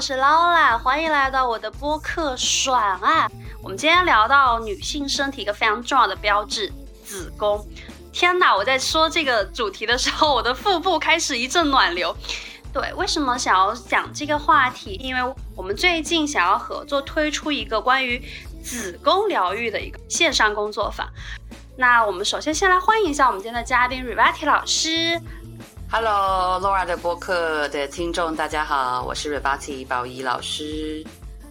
[0.00, 3.30] 我是劳拉欢迎来到我的播客爽啊！
[3.62, 6.72] 我们今天聊到女性身体一个非常重要的标志——
[7.04, 7.62] 子宫。
[8.10, 12.16] 天哪，我在说这个主题的时候，我的腹部开始一阵暖流。
[12.72, 14.94] 对，为什么想要讲这个话题？
[14.94, 18.26] 因为我们最近想要合作推出一个关于
[18.62, 21.06] 子宫疗愈的一个线上工作坊。
[21.76, 25.20] 那我们首先先来欢迎一下我们今天的嘉宾 Rivati 老师。
[25.92, 31.04] Hello，Laura 的播客的听众，大家好，我是 Rebati 宝仪老师，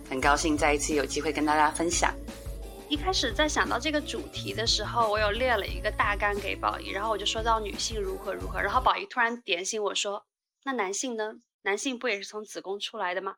[0.10, 2.14] 很高兴再一次有机会跟大家分享。
[2.88, 10.26] 一开始在想到这个主题的时候，我有列了一个大纲给宝仪，然后我就说到女性如何如何，然后宝仪突然点醒我说，
[10.64, 11.34] 那男性呢？
[11.63, 13.36] 男性不也是从子宫出来的吗？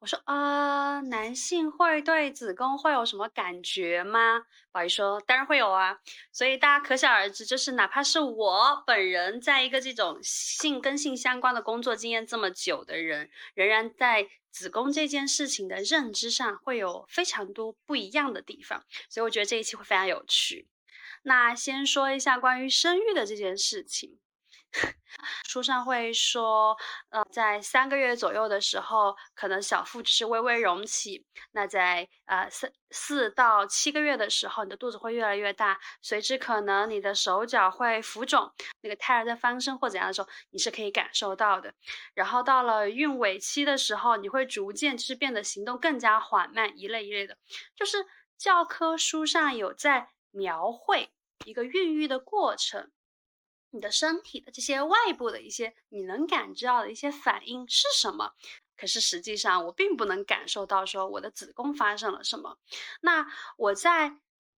[0.00, 4.46] 我说啊，男性会对子宫会有什么感觉吗？
[4.70, 5.98] 宝仪说，当然会有啊。
[6.30, 18.84] 所以大家可想而知，就是哪怕是我本人，在一个这种性跟性相关的工作经验这么久的人，仍然在子宫这件事情的认知上会有非常多不一样的地方。
[19.08, 20.68] 所以我觉得这一期会非常有趣。
[21.24, 24.18] 那先说一下关于生育的这件事情。
[25.44, 26.76] 书上会说，
[27.10, 38.52] 呃，在三个月左右的时候，可能小腹只是微微隆起；那在呃四四到七个月的时候，你的肚子会越来越大，随之可能你的手脚会浮肿。
[38.80, 41.72] 那个胎儿在翻身或怎样的时候，你是可以感受到的。
[42.14, 47.36] 然后到了孕尾期的时候，你会逐渐就是变得行动更加缓慢，一类一类的。
[47.76, 48.04] 就是
[48.36, 51.10] 教科书上有在描绘
[51.44, 52.90] 一个孕育的过程。
[53.74, 58.32] 你的身体的这些外部的一些你能感知到的一些反应是什么？
[58.76, 62.56] 可是实际上我并不能感受到说我的子宫发生了什么。
[63.00, 64.16] 那我在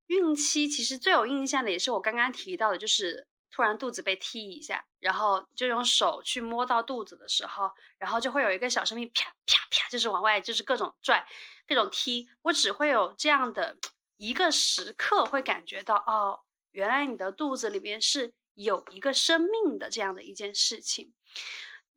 [0.08, 11.26] 孕期其实最有印象的也是我刚刚提到的，就是突然肚子被踢一下，然后就用手去摸到肚子的时候，然后就会有一个小生命啪啪啪，就是往外就是各种拽、
[11.66, 12.28] 各种踢。
[12.42, 13.78] 我只会有这样的
[14.18, 18.34] 一个时刻会感觉到，哦，原来你的肚子里面是。
[18.56, 21.14] 有一个生命的这样的一件事情，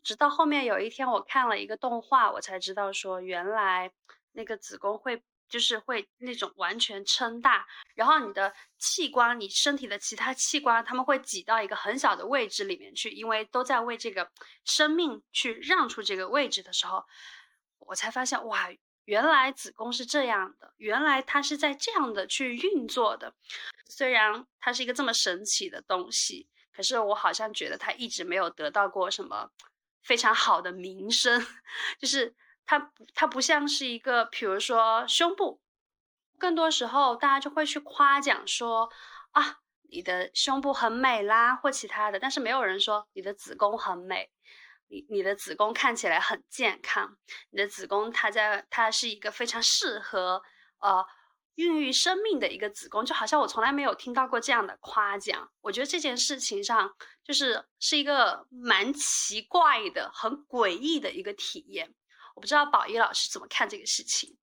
[0.03, 3.91] 直到后面有一天我看了一个动画，我才知道说原来
[4.33, 14.31] 那个子宫会就是会那种完全撑大，然后你的器官，你身体的其他器官，他们会挤到一个很小的位置里面去，因为都在为这个
[14.65, 17.05] 生命去让出这个位置的时候，
[17.79, 18.69] 我才发现哇。
[19.05, 23.33] 原来子宫是这样的，原来它是在这样的去运作的。
[23.89, 29.51] 虽然它是一个这么神奇的东西，可是我好像觉得它一直没有得到过什么
[30.03, 31.45] 非常好的名声。
[31.99, 32.35] 就是
[32.67, 35.61] 它，它不像是一个，比如说胸部，
[36.39, 38.91] 更多时候大家就会去夸奖说
[39.33, 39.59] 啊，
[39.91, 44.31] 你的胸部很美啦，或其他的，但是没有人说你的子宫很美。
[44.91, 47.19] 你你的子宫看起来很健康，
[47.51, 50.43] 你的子宫它在它是一个非常适合
[50.79, 51.05] 呃
[51.59, 55.51] 孕育生命的一个子宫，就好像我从来没有听到过这样的夸奖。
[55.61, 56.91] 我觉得这件事情上
[57.23, 61.95] 就是是一个蛮奇怪的、很诡异的一个体验。
[62.35, 64.37] 我不知道宝仪老师怎么看这个事情。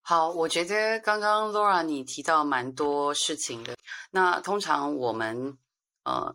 [0.00, 3.76] 好，我觉得刚刚 Laura 你提到蛮多事情的。
[4.10, 5.58] 那通常我们
[6.04, 6.34] 呃。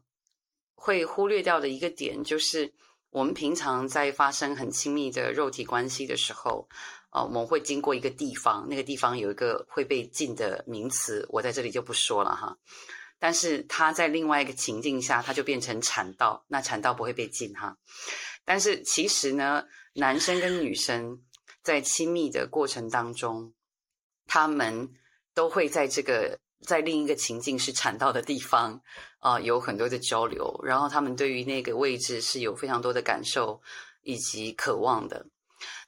[0.77, 2.71] 会忽略掉的一个点，就是
[3.09, 6.69] 我们平常在发生很亲密的肉体关系的时候，
[7.15, 12.57] 啊，我们会经过一个地方，那个地方有一个会被禁的名词，我在这里就不说了哈。
[13.19, 17.77] 但是它在另外一个情境下，它就变成产道，那产道不会被禁哈。
[18.43, 21.21] 但是其实呢，男生跟女生
[21.63, 23.53] 在亲密的过程当中，
[24.27, 24.89] 他们
[25.33, 26.37] 都会在这个。
[26.65, 28.81] 在另一个情境是产道的地方，
[29.19, 33.61] 啊，有很多的交流，然后他们对于那个位置是有非常多的感受
[34.01, 35.27] 以及渴望的。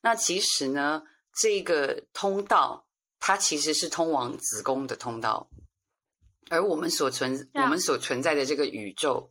[0.02, 1.02] 那其实呢，
[1.40, 2.86] 这个通道
[3.20, 5.50] 它其实是通往子宫的通道，
[6.50, 9.30] 而我们所存我们所存在的这个宇宙，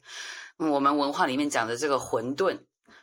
[0.56, 2.60] 我们文化里面讲的这个混沌，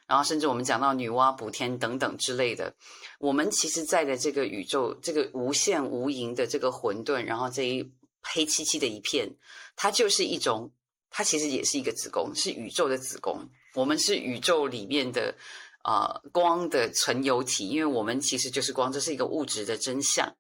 [0.07, 2.73] 然后甚至我们讲到女娲补天等等之类的，
[3.19, 7.94] 我们其实在的这个宇宙，这个无限无垠的这个混沌，然后这一。
[8.25, 9.35] 黑漆漆的一片，
[9.75, 10.71] 它就是一种，
[11.09, 13.50] 它其实也是一个子宫，是宇宙的子宫。
[13.75, 15.35] 我们是宇宙里面的
[15.83, 20.35] 啊光的存有体，因为我们其实就是光，这是一个物质的真相。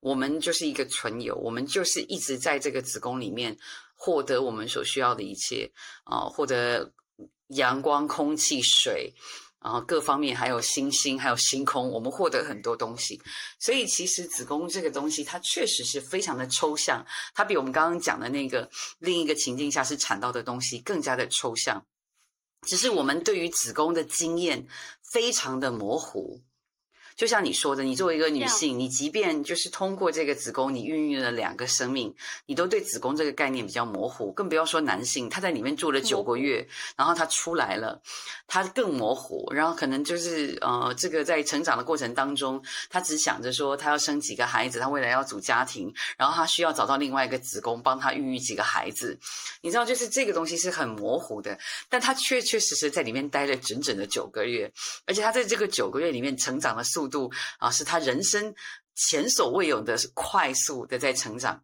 [0.00, 3.56] 我们就是一个存有，我们就是一直在这个子宫里面
[3.94, 5.70] 获得我们所需要的一切
[6.04, 6.92] 啊，获得
[7.48, 9.14] 阳光、空气、水。
[9.64, 13.18] 然后各方面还有星星，还有星空，我们获得很多东西。
[13.58, 17.02] 所以其实子宫这个东西，它确实是非常的抽象，
[17.34, 18.68] 它比我们刚刚讲的那个
[18.98, 21.82] 另一个情境下是产道的东西更加的抽象。
[22.66, 24.66] 只是我们对于子宫的经验
[25.02, 26.40] 非常的模糊。
[27.16, 32.12] 就像你说的，你作为一个女性，你即便就是通过这个子宫，你孕育了两个生命，
[32.46, 36.66] 你都对子宫这个概念比较模糊，更不要说男性，他在里面住了九个月，
[36.96, 38.02] 然后他出来了，
[38.48, 49.16] 他更模糊，然后可能就是呃，这个在成长的过程当中，他只想着说他要生几个孩子，他未来要组家庭，然后他需要找到另外一个子宫帮他孕育几个孩子，
[49.60, 51.56] 你知道，就是这个东西是很模糊的，
[51.88, 54.68] 但他确确实实在里面待了整整的九个月，
[55.06, 57.03] 而且他在这个九个月里面成长的速。
[57.04, 58.54] 速度啊，是他人生
[58.94, 61.62] 前所未有的快速的在成长。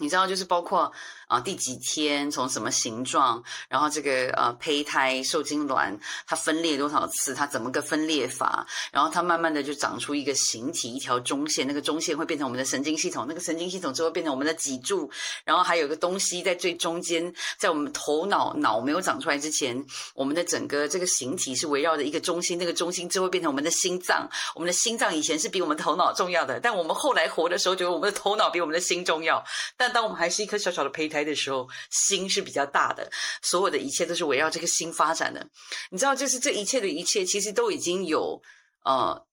[0.00, 0.90] 你知道，就是包括
[1.28, 15.08] 啊，第几天从什么形状，然后这个呃胚胎受精卵它分裂多少次，它怎么个分裂法，然后它慢慢的就长出一个形体，一条中线，那个中线会变成我们的神经系统，那个神经系统之后变成我们的脊柱，
[15.44, 29.44] 然后还有个东西在最中间，在我们头脑脑没有长出来之前，我们的整个这个形体是围绕着一个中心，那个中心之后变成我们的心脏，我们的心脏以前是比我们头脑重要的，但我们后来活的时候觉得我们的头脑比我们的心重要，
[29.76, 33.10] 但当我们还是一颗小小的胚胎的时候，心是比较大的，
[33.42, 35.46] 所有的一切都是围绕这个心发展的。
[35.90, 38.40] 你知道，就是这一切的一切，其实都已经有
[38.84, 39.26] 呃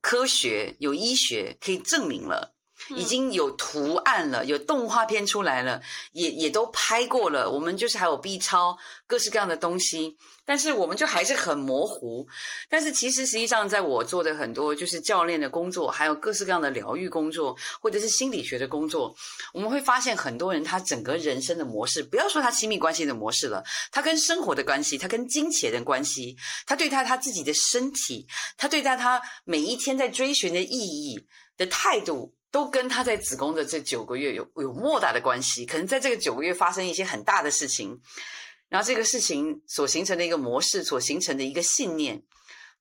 [0.00, 2.54] 科学、有医学可以证明了，
[2.90, 5.80] 已经有图案了，有动画片出来了，
[6.12, 7.50] 也也都拍过了。
[7.50, 8.76] 我们就是还有 B 超，
[9.06, 10.16] 各式各样的东西。
[10.44, 12.26] 但是我们就还是很模糊。
[12.68, 19.14] 但是其实实际上，在我做的很多就是教练的工作，还有各式各样的疗愈工作，或者是心理学的工作，
[19.54, 23.62] 我们会发现很多人他整个人生的模式，不要说他亲密关系的模式了，
[23.92, 26.36] 他跟生活的关系，他跟金钱的关系，
[26.66, 28.26] 他对待他自己的身体，
[28.56, 31.24] 他对待他每一天在追寻的意义
[31.56, 35.66] 的态度，都跟他在子宫的这九个月有有莫大的关系。
[35.66, 38.00] 可能在这个九个月发生一些很大的事情。
[38.68, 42.22] 然后这个事情所形成的一个模式，所形成的一个信念，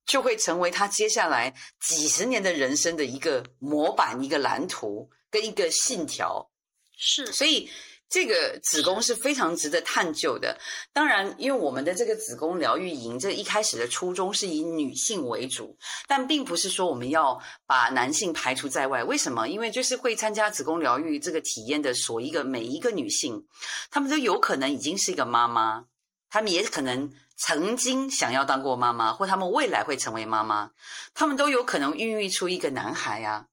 [0.06, 6.52] 就会成为他接下来几十年的人生的一个模板、一个蓝图跟一个信条。
[6.96, 7.68] 是，所以。
[8.12, 10.60] 这个子宫是非常值得探究的。
[10.92, 15.78] 当然，因为我们的这个子宫疗愈营，这一开始的初衷是以女性为主，
[16.10, 19.02] 但并不是说我们要把男性排除在外。
[19.06, 19.48] 为什么？
[19.48, 23.48] 因为就是会参加子宫疗愈这个体验的所一个每一个女性，
[23.90, 25.86] 她们都有可能已经是一个妈妈，
[26.30, 30.72] 她们也可能曾经想要当过妈妈，或她们未来会成为妈妈，
[31.14, 33.46] 她们都有可能孕育出一个男孩啊，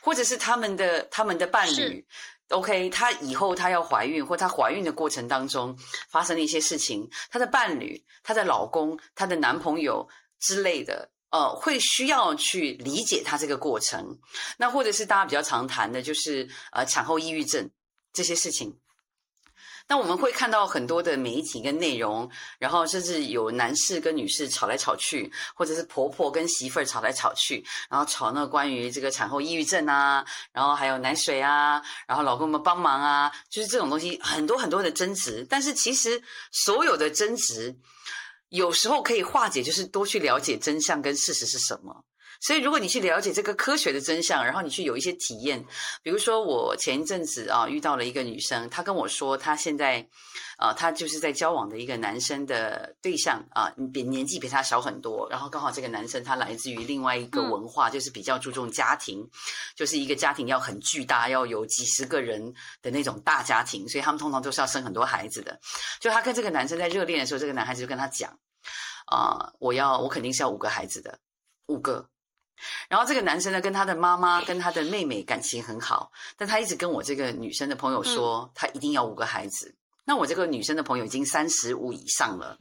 [0.00, 2.06] 或者是他们的他们的伴侣。
[2.50, 5.76] OK，她以后她要怀孕，或她怀孕的过程当中
[6.08, 10.08] 发生的一些事情，她的伴侣、她的老公、她的男朋友
[10.38, 14.18] 之类的，呃，会需要去理解她这个过程。
[14.58, 17.68] 那或者是大家比较常谈的，就是呃产后抑郁症
[18.12, 18.78] 这些事情。
[19.88, 22.28] 那我们会看到很多的媒体跟内容，
[22.58, 35.46] 然后甚至有男士跟女士吵来吵去，或者是婆婆跟媳妇儿吵来吵去，然后吵那关于这个产后抑郁症啊，然后还有奶水啊，然后老公们帮忙啊，就是这种东西很多很多的争执。
[35.48, 37.76] 但是其实所有的争执，
[38.48, 42.04] 有时候可以化解，就是多去了解真相跟事实是什么。
[42.40, 45.64] 所以，如果你去了解这个科学的真相，然后你去有一些体验，
[46.02, 50.06] 比如说我前一阵子啊遇到了一个女生，她跟我说，她现在，
[50.58, 59.26] 啊，她就是在交往的一个男生的对象啊，比年纪比她小很多，然后刚好这个男生他来自于另外一个文化，就是比较注重家庭，
[59.74, 62.52] 就是一个家庭要很巨大，要有几十个人
[62.82, 65.58] 的那种大家庭，所以他们通常都是要生很多孩子的。
[66.00, 68.38] 就她跟这个男生在热恋的时候，这个男孩子就跟她讲，
[69.06, 71.18] 啊，我要我肯定是要五个孩子的，
[71.66, 72.08] 五个。
[72.88, 79.74] 然后这个男生呢，跟他的妈妈、跟他的妹妹感情很好，但他一直跟我这个女生的朋友说，他一定要五个孩子。
[80.04, 82.58] 那我这个女生的朋友已经三十五以上了，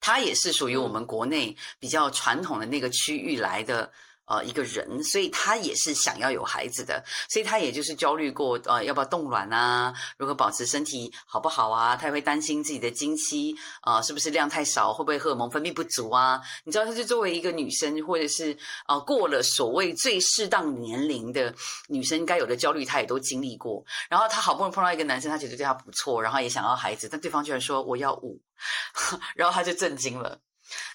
[0.00, 3.92] 她也是属于我们国内比较传统的那个区域来的。
[4.32, 9.92] 呃，一个人，所以他也是想要有孩子的，所以他也就是焦虑过，呃，要不要冻卵啊？
[10.16, 11.94] 如何保持身体好不好啊？
[11.94, 16.40] 他也会担心自己的经期啊，是不是量太少，会不会荷尔蒙分泌不足啊？
[16.64, 21.54] 你知道，他是作为一个女生，或者是啊，过了所谓最适当年龄的
[21.88, 23.84] 女生该有的焦虑，她也都经历过。
[24.08, 28.40] 然后她好不容易碰到一个男生，他觉得对他不错，然后也想要孩子，但对方居然说我要五，
[29.36, 30.40] 然后她就震惊了。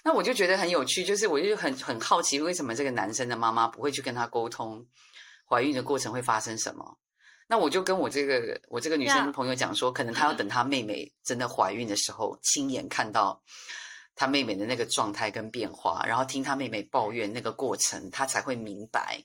[0.04, 4.86] 那我就觉得很有趣，就是我就很很好奇，为什么这个男生的妈妈不会去跟他沟通
[5.48, 6.98] 怀孕的过程会发生什么？
[7.50, 13.42] 那我就跟我这个我这个女生朋友讲说，可能她要等她妹妹真的怀孕的时候，亲眼看到
[14.16, 19.24] 她妹妹的那个状态跟变化，然后听她妹妹抱怨那个过程，她才会明白。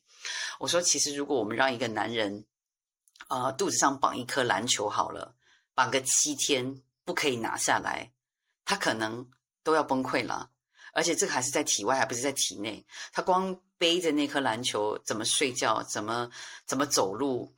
[0.61, 2.47] 我说，其实如果我们让一个男人
[3.27, 5.35] 啊肚子上绑一颗篮球好了，
[5.75, 8.13] 绑个七天不可以拿下来。
[8.65, 9.29] 他可能
[9.63, 10.51] 都要崩溃了。
[10.95, 12.85] 而且这个还是在体外，还不是在体内。
[13.13, 16.31] 他光背着那颗篮球，怎么睡觉，怎么
[16.67, 17.55] 怎么走路，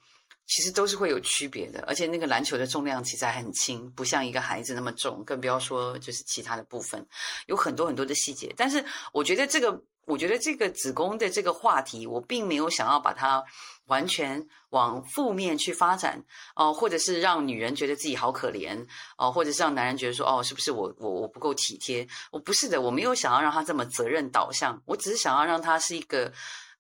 [0.47, 1.85] 其实都是会有区别的。
[1.87, 7.07] 而且那个篮球的重量其实还很轻，不像一个孩子那么重，更不要说就是其他的部分，
[7.47, 8.53] 有很多很多的细节。
[8.57, 9.83] 但是我觉得这个。
[10.07, 13.43] 我觉得这个子宫的这个话题，我并没有想要把它
[13.87, 16.23] 完全往负面去发展
[16.55, 18.87] 哦，或者是让女人觉得自己好可怜
[19.17, 22.07] 哦，或者是让男人觉得说哦，是不是我我我不够体贴？
[22.31, 26.31] 我不是的，我没有想要让他这么责任导向，我只是想要让他是一个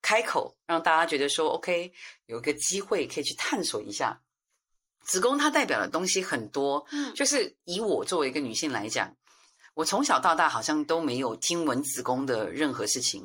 [0.04, 1.90] 开口，让大家觉得说 OK，
[2.26, 4.20] 有一个机会可以去探索一下
[5.00, 9.16] 子宫，它代表的东西很多，嗯，就是以我作为一个女性来讲。
[9.74, 13.22] 我从小到大好像都没有听闻子宫的任何事情，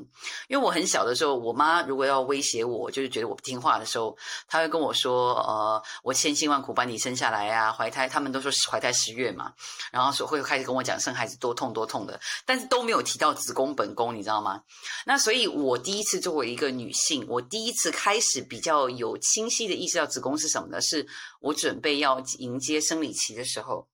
[0.47, 9.53] 因为我很小的时候，我妈如果要威胁我，就是觉得我不听话的时候，她会跟我说：“呃，我千辛万苦把你生下来啊，怀胎，他们都说怀胎十月嘛，
[9.91, 14.63] 然后说会开始跟我讲生孩子多痛多痛的，但是都没有提到子宫本宫，你知道吗？
[15.05, 20.81] 那所以，我第一次作为一个女性，我第一次开始比较有清晰的意识到子宫是什么呢？
[20.81, 21.07] 是
[21.41, 23.87] 我准备要迎接生理期的时候。”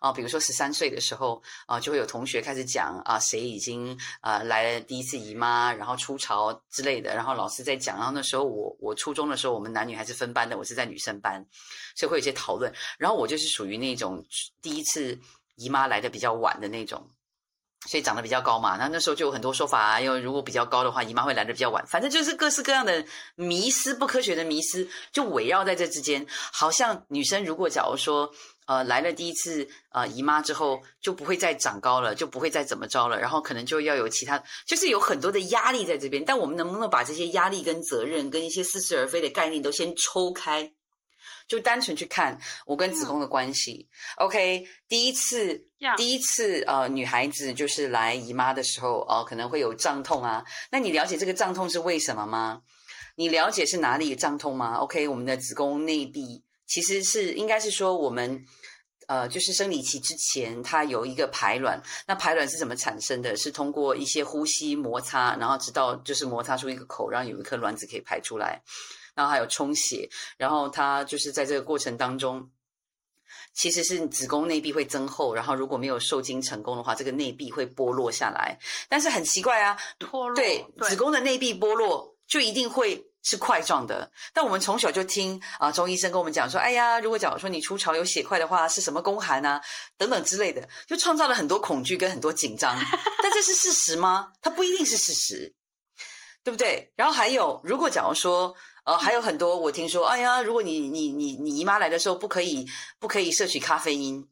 [0.00, 7.96] 啊，比如说十三岁的时候啊，就会有同学开始讲啊，谁已经啊来了第一次姨妈，然后初潮之类的，然后老师在讲。
[7.96, 11.44] 然后那时候我我初中的时候，我们男女还是分班的，我是在女生班，
[11.94, 12.72] 所以会有一些讨论。
[12.98, 14.24] 然后我就是属于那种
[14.62, 15.18] 第一次
[15.56, 17.08] 姨妈来的比较晚的那种，
[17.86, 18.76] 所以长得比较高嘛。
[18.76, 21.86] 那那时候就有很多说法啊，因为如果比较高的话，姨妈会来的比较晚。
[21.86, 23.04] 反正就是各式各样的
[23.34, 26.26] 迷思，不科学的迷思，就围绕在这之间。
[26.52, 28.32] 好像女生如果假如说。
[28.68, 36.22] 呃，来了第一次呃姨妈之后就不会再长高了，就不会再怎么着了，然后可能就要有其他，就是有很多的压力在这边。
[36.22, 40.70] 但我们能不能把这些压力跟责任跟一些似是而非的概念都先抽开，
[41.48, 43.88] 就单纯去看我跟子宫的关系
[44.18, 50.44] ？OK，第一次第一次呃女孩子就是来姨妈的时候哦，可能会有胀痛啊。
[50.70, 52.60] 那你了解这个胀痛是为什么吗？
[53.16, 56.44] 你了解是哪里胀痛吗？OK，我们的子宫内壁。
[56.66, 58.44] 其实是应该是说我们，
[59.06, 61.82] 呃，就是生理期之前，它有一个排卵。
[62.06, 63.34] 那排卵是怎么产生的？
[63.34, 68.62] 是通过一些呼吸摩擦，然后直到就是摩擦出一个口，让有一颗卵子可以排出来。
[69.18, 72.48] 然后还有充血，然后它就是在这个过程当中，
[73.52, 78.56] 其实是子宫内壁会增厚，然后如果没有受精成功的话，这个内壁会剥落下来。
[78.88, 83.04] 但是很奇怪啊，脱落对子宫的内壁剥落就一定会。
[83.20, 89.60] 是块状的，但我们从小就听啊，中医生跟我们讲说，哎呀，如果假如说你初潮有血块的话，是什么宫寒啊，
[89.98, 92.78] 等等之类的，就创造了很多恐惧跟很多紧张。
[93.22, 94.32] 但这是事实吗？
[94.40, 95.52] 它不一定是事实，
[96.42, 96.90] 对不对？
[96.94, 98.54] 然后还有，如果假如说，
[98.88, 102.66] 呃，还有很多我听说，哎呀，如果你你你你姨妈来的时候不可以
[102.98, 104.26] 不可以摄取咖啡因，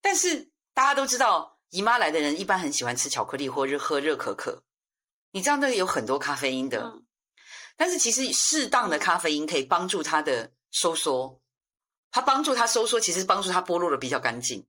[0.00, 4.62] 但是大家都知道，姨妈来的人一般很喜欢吃巧克力或热喝热可可，
[5.32, 7.00] 你知道那个有很多咖啡因的。
[7.76, 11.40] 但是其实适当的咖啡因可以帮助它的收缩，
[12.12, 14.64] 它帮助它收缩，其实帮助它剥落的比较干净。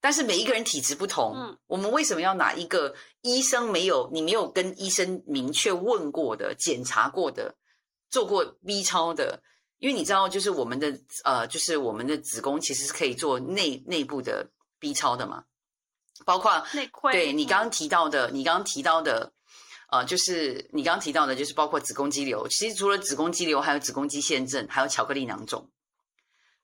[0.00, 7.54] 但是每一个人体质不同，嗯，我们为什么要拿一个医生没有你没有跟医生明确问过的、检查过的、
[8.10, 9.42] 做过 B 超的？
[9.78, 15.44] 因为你知道，就是我们的呃，就是我们的子宫其实是可以做内内部的 B 超的嘛，
[16.24, 17.12] 包括内窥。
[17.12, 19.32] 对你刚刚提到的，你刚刚提到的。
[19.90, 22.46] 呃，就是你刚刚提到的，就是包括子宫肌瘤。
[22.48, 25.70] 其实除了子宫肌瘤，还有子宫肌腺症，还有巧克力囊肿，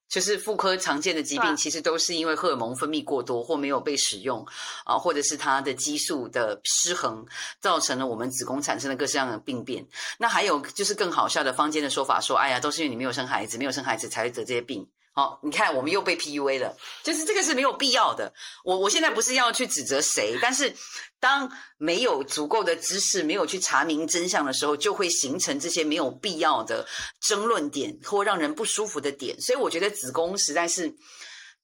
[0.08, 4.46] 就是妇科常见的疾病，其实都是因为荷尔蒙分泌过多或没有被使用
[4.84, 7.26] 啊，或者是它的激素的失衡，
[7.60, 9.86] 造成了我们子宫产生的各式各样的病变。
[10.18, 14.86] 那还有就是更好笑的坊间的说法，说哎呀，都是因为你没有生孩子，没有生孩子才会得这些病。
[15.16, 18.34] 好，你看我们又被 PUA 了，就是这个是没有必要的。
[18.64, 20.74] 我我现在不是要去指责谁，但是
[21.20, 26.84] 当没有足够的知识，没有去查明真相的时候，就会形成这些没有必要的
[27.20, 29.40] 争论点或让人不舒服的点。
[29.40, 30.92] 所以我觉得子宫实在是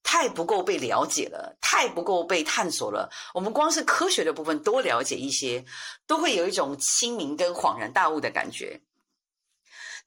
[0.04, 3.10] 太不够被了解了，太不够被探索了。
[3.34, 5.64] 我们光是科学的部分多了解一些，
[6.06, 8.80] 都会有一种清明跟恍然大悟的感觉。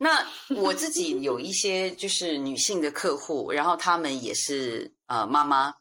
[0.03, 5.73] 那我自己有一些就是女性的客户，然后她们也是呃妈妈。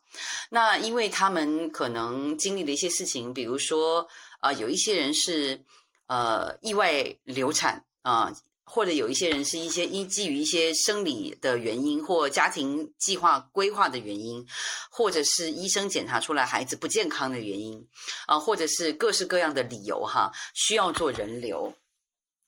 [0.49, 4.07] 那因为她们可能经历了一些事情，比如说
[4.39, 5.61] 啊，有一些人是
[6.07, 8.33] 呃意外流产啊，
[8.65, 14.47] 或者有一些人是一些因基于一些生理的原因或家庭计划规划的原因，
[14.89, 17.85] 或者是医生检查出来孩子不健康的原因
[18.27, 21.75] 啊，或者是各式各样的理由哈，需要做人流。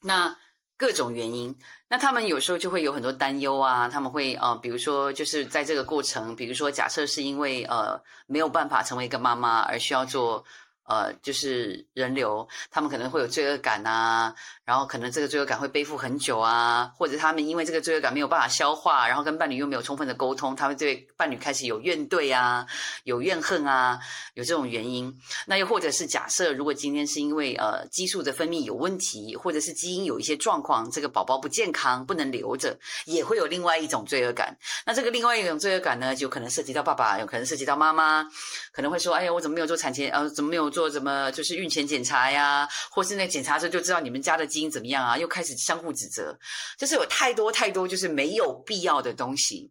[0.03, 0.39] 那
[0.85, 1.57] 各种原因，
[1.89, 10.45] 那他们有时候就会有很多担忧啊，他们会呃，比如说就是在这个过程，比如说假设是因为呃没有办法成为一个妈妈而需要做。
[10.87, 22.67] 呃，就是人流，他们可能会有罪恶感啊，然后可能这个罪恶感会背负很久啊，或者他们因为这个罪恶感没有办法消化，然后跟伴侣又没有充分的沟通，他们对伴侣开始有怨怼啊，
[23.05, 23.99] 有怨恨啊，
[24.35, 25.19] 有这种原因。
[25.47, 34.55] 那又或者是假设，如果今天是因为呃激素的分泌有问题，或者是基因有一些状况，这个宝宝不健康，不能留着，也会有另外一种罪恶感。
[34.85, 38.29] 那这个另外一种罪恶感呢，就可能涉及到爸爸，有可能涉及到妈妈，
[38.71, 40.74] 可能会说，哎呀，我怎么没有做产前，呃，怎么没有？
[40.75, 45.17] 做什么就是孕前检查呀，或是那检查时候就知道你们家的基因怎么样啊？
[45.17, 46.37] 又开始相互指责，
[46.77, 49.71] 就是有太多太多就是没有必要的东西。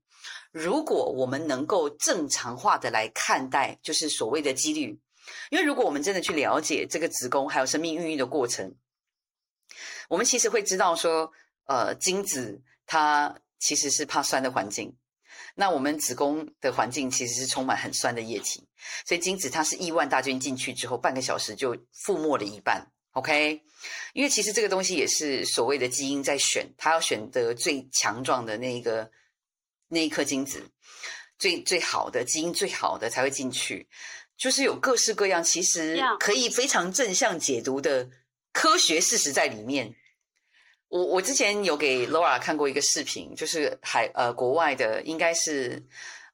[0.52, 5.00] 如果我们能够正常化的来看待，就是所谓的几率，
[5.50, 8.76] 因为如果我们真的去了解这个子宫还有生命孕育的过程，
[10.10, 11.32] 我们其实会知道说，
[11.66, 14.96] 呃，精子它其实是怕酸的环境。
[15.56, 18.68] 那我们子宫的环境其实是充满很酸的液体，
[19.06, 22.88] 所以精子它是亿万大军进去之后，半个小时就覆没了一半。
[23.12, 23.62] OK，
[24.14, 29.12] 因为其实这个东西也是所谓的基因在选，它要选择最强壮的那一个
[29.90, 30.64] 那一颗精子，
[31.38, 33.88] 最最好的基因最好的才会进去，
[34.36, 38.10] 就是有各式各样，其实可以非常正向解读的
[38.52, 39.94] 科学事实在里面。
[40.94, 45.84] 我我之前有给 Laura 看过一个视频，就是海呃国外的，应该是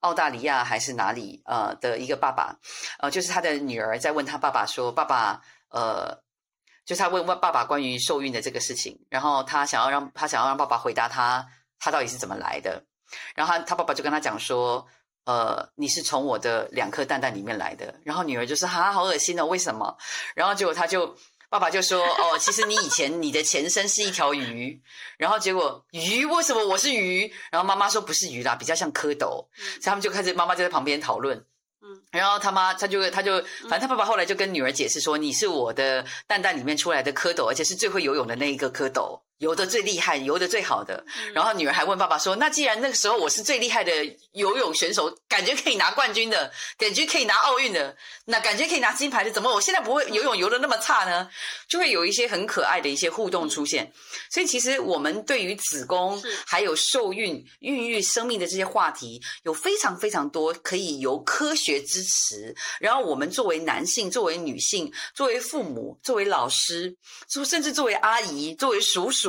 [0.02, 2.60] 澳大利亚还是哪里呃的一个爸爸，
[2.98, 6.14] 呃就是他的女儿在问他爸爸说：“爸爸，呃，
[6.84, 11.48] 就是他问问爸爸关于受孕的这个事情，然后他想要让他想要让爸爸回答他
[11.80, 12.84] 他到底是怎么来的，
[13.36, 14.86] 然后他他爸爸就跟他讲说：
[15.24, 17.96] 呃，你是从我的两颗蛋蛋里面来的。
[18.04, 19.98] 然后女儿就说：哈，好恶心哦，为什么？
[20.36, 21.16] 然后结果他就。
[21.50, 24.80] 爸爸就说：“哦，其实你以前你的前身是一条鱼，
[25.18, 27.34] 然后结果鱼为什么我是鱼？
[27.52, 29.48] 然后妈妈说不是鱼啦，比较像蝌蚪，所
[29.80, 31.44] 以他们就开始妈妈就在旁边讨论。
[31.82, 41.04] 嗯，然后他妈他就他就反正他爸爸后来就跟女儿解释说：你是我的蛋蛋里面出来的蝌蚪，而且是最会游泳的那一个蝌蚪。”游的最厉害，游的最好的。
[41.34, 43.92] 然后女儿还问爸爸说：“那既然那个时候我是最厉害的
[44.34, 51.30] 游泳选手，感觉可以拿冠军的，感觉可以拿奥运的，那感觉可以拿金牌的，怎么我现在不会游泳游的那么差呢？”
[51.70, 53.94] 就会有一些很可爱的一些互动出现。
[54.30, 62.54] 所以其实我们对于子宫还有受孕、孕育生命的这些话题，有非常非常多可以由科学支持。
[62.82, 66.94] 然后我们作为男性、作为女性、作为父母、作为老师，
[67.46, 69.29] 甚至作为阿姨、作为叔叔。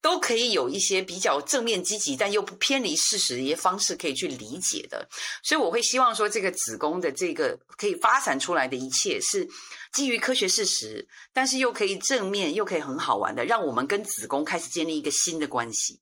[0.00, 5.08] 都可以有一些比较正面积极，但又不偏离事实的一些方式可以去理解的，
[5.42, 9.48] 所以我会希望说，这个子宫的这个可以发展出来的一切是
[9.92, 16.00] 基于科学事实，但是又可以正面，又可以很好玩的，让我们跟子宫开始建立一个新的关系。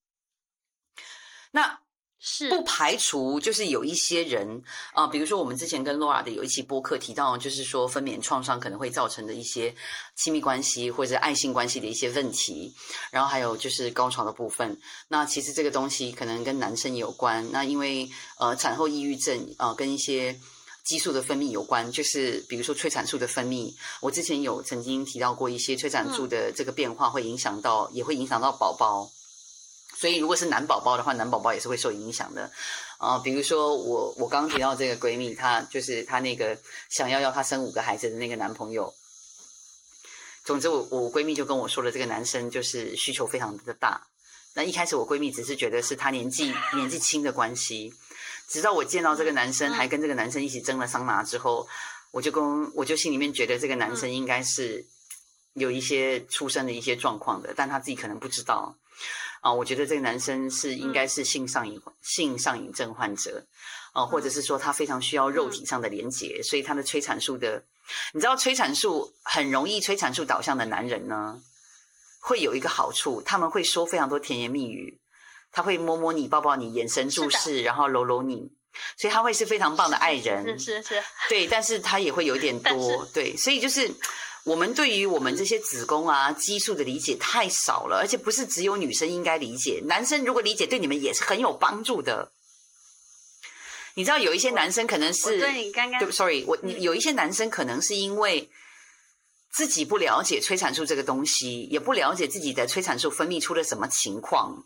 [1.50, 1.80] 那。
[2.18, 4.62] 是不排除就是有一些人
[4.94, 9.74] 啊，比如说我们之前跟 Laura 的有一期播客提到，就是说分娩创伤可能会造成的一些
[10.16, 12.74] 亲密关系或者爱性关系的一些问题，
[13.10, 14.78] 然后还有就是高潮的部分。
[15.08, 17.46] 那其实这个东西可能跟男生有关。
[17.52, 20.34] 那因为呃产后抑郁症啊，跟一些
[20.84, 23.72] 激素的分泌有关，就是比如说催产素的分泌。
[24.00, 29.10] 我之前有曾经提到过一些催产素的这个变化会影响到，也会影响到宝宝。
[29.98, 32.50] 所以，如果是男宝宝的话，男宝宝也是会受影响的，
[32.98, 36.56] 啊，比如说我我刚刚提到这个闺蜜，她就是她那个
[36.90, 38.92] 想要要她生五个孩子的那个男朋友。
[40.44, 44.06] 总之，我我闺蜜就跟我说了，这个男生就是需求非常的大。
[44.54, 47.92] 那一开始我闺蜜只是觉得是他年纪年纪轻的关系，
[48.48, 51.66] 直到我见到这个男生，还跟这个男生一起蒸了桑拿之后，
[52.10, 54.84] 我就跟我就心里面觉得这个男生应该是
[55.54, 58.76] 有一些出生的一些状况的，但他自己可能不知道。
[59.46, 63.46] 啊，我觉得这个男生是应该是性上瘾性上瘾症患者，
[63.92, 67.62] 啊，或者是说他非常需要肉体上的连接，所以他的催产素的，
[68.12, 71.40] 你知道催产素很容易催产素导向的男人呢，
[72.18, 74.98] 会有一个好处，他们会说非常多甜言蜜语，
[75.52, 78.50] 他会摸摸你、抱抱你、眼神注视，然后搂搂你，
[78.96, 80.82] 所以他会是非常棒的爱人，是是。
[80.82, 83.94] 是，对，但是他也会有点 多，对，所以就是。
[84.46, 92.30] 我们对于我们这些子宫啊激素的理解太少了，而且不是只有女生应该理解，男生如果理解，对你们也是很有帮助的。
[93.94, 98.48] 你知道有一些男生可能是对你刚刚对，sorry，我你有一些男生可能是因为
[99.50, 104.64] 自己不了解催产素这个东西，也不了解自己的催产素分泌出了什么情况，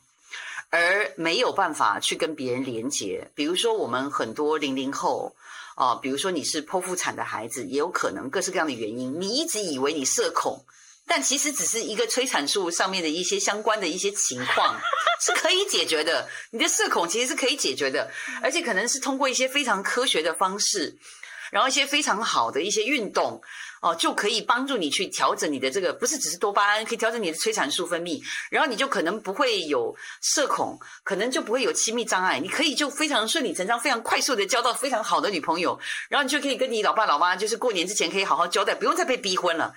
[0.70, 3.30] 而没有办法去跟别人连接。
[3.34, 5.36] 比如说，我们很多零零后。
[5.76, 10.62] 啊，比如说你是剖腹产的孩子，也有可能各式各样的原因，你一直以为你社恐，
[11.06, 14.78] 但其实只是一个催产素上面的一些相关的一些情况
[15.24, 16.28] 是可以解决的。
[16.50, 18.10] 你的社恐其实是可以解决的，
[18.42, 20.98] 而且可能是通过一些非常科学的方式，
[21.50, 23.40] 然后一些非常好的一些运动。
[23.80, 39.74] 哦，就可以帮助你去调整你的这个，不是只是多巴胺，可以调整你的催产素分泌，然后你就可能不会有社恐，可能就不会有亲密障碍，你可以就非常顺理成章、非常快速的交到非常好的女朋友，然后你就可以跟你老爸老妈，就是过年之前可以好好交代，不用再被逼婚了，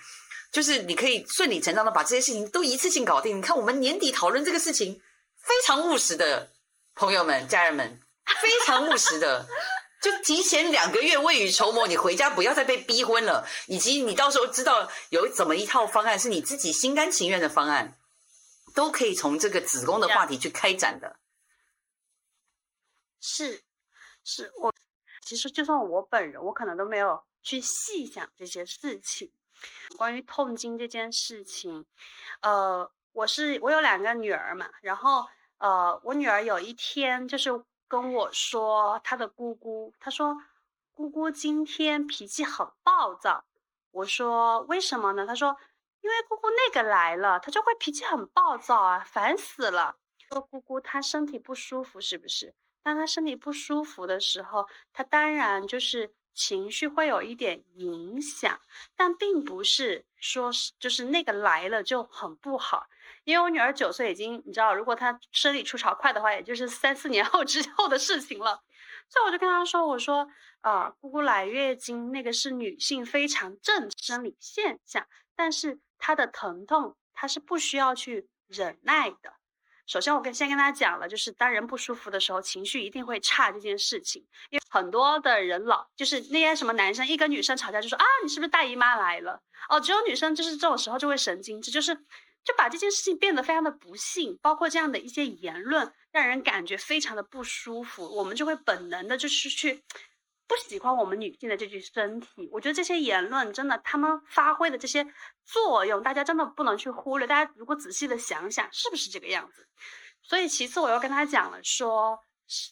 [0.51, 3.37] 就是你可以顺理成章的把这些事情都一次性搞定。
[3.37, 5.01] 你看，我们年底讨论这个事情，
[5.41, 6.49] 非常务实的
[6.93, 8.01] 朋友们、家人们，
[8.41, 9.47] 非常务实的。
[10.03, 17.97] 就提前两个月未雨绸缪，你回家不要再被逼婚了，以及你到时候知道有怎么一套方案是你自己心甘情愿的方案，
[18.75, 21.15] 都可以从这个子宫的话题去开展的。
[23.21, 23.63] 是，
[24.25, 24.73] 是我
[25.21, 29.31] 其实就算我本人，我可能都没有去细想这些事情。
[29.97, 31.85] 关于痛经这件事情，
[32.41, 35.25] 呃，我是我有两个女儿嘛，然后
[35.59, 37.49] 呃，我女儿有一天就是。
[37.93, 40.35] 跟我说他的姑姑，他说
[40.95, 43.45] 姑姑今天脾气很暴躁。
[43.91, 45.27] 我说为什么呢？
[45.27, 45.55] 他说
[46.01, 49.97] 因为姑姑那个来了，他就会脾气很暴躁啊，烦死了。
[50.17, 52.55] 说姑姑她身体不舒服是不是？
[52.81, 58.59] 当她身体不舒服的时候，她当然就是情绪会有一点影响，
[58.95, 62.87] 但并不是说是就是那个来了就很不好。
[63.23, 68.61] 因为我女儿九岁，已经你知道，如果她生理初潮快的话，也就是三四年 后之后的事情了。
[69.09, 70.27] 所以我就跟她说：“我说，
[70.61, 75.05] 啊，姑姑来月经那个是女性非常正生理现象，
[75.35, 79.33] 但是她的疼痛她是不需要去忍耐的。
[79.85, 84.25] 首先，我跟先跟她讲了，就是当人不舒服的时候，情绪一定会差这件事情。
[84.49, 89.41] 因为很多的人老就是那些什么男生一跟女生吵架就说啊，你是不是大姨妈来了？
[89.69, 91.97] 哦，只有女生就是这种时候就会神经质，就是。”
[92.43, 98.03] 就把这件事情变得非常的不幸，包括这样的一些言论，让人感觉非常的不舒服。
[98.15, 99.83] 我们就会本能的就是去
[100.47, 102.49] 不喜欢我们女性的这具身体。
[102.51, 105.07] 我觉得这些言论真的，他们发挥的这些
[105.45, 107.25] 作用，大家真的不能去忽略。
[107.25, 109.67] 大家如果仔细的想想，是不是这个样子？
[110.21, 112.19] 所以其次，我又跟他讲了说。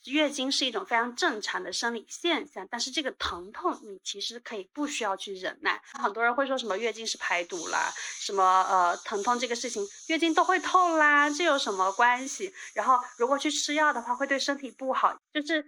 [0.05, 5.81] 月经是一种非常正常的生理现象，但是这个疼痛你其实可以不需要去忍耐。
[5.93, 12.53] 很多人会说什么月经是排毒啦，什么呃疼痛这个事情月经都会痛啦，这有什么关系？
[12.73, 15.65] 然后如果去吃药的话会对身体不好，就是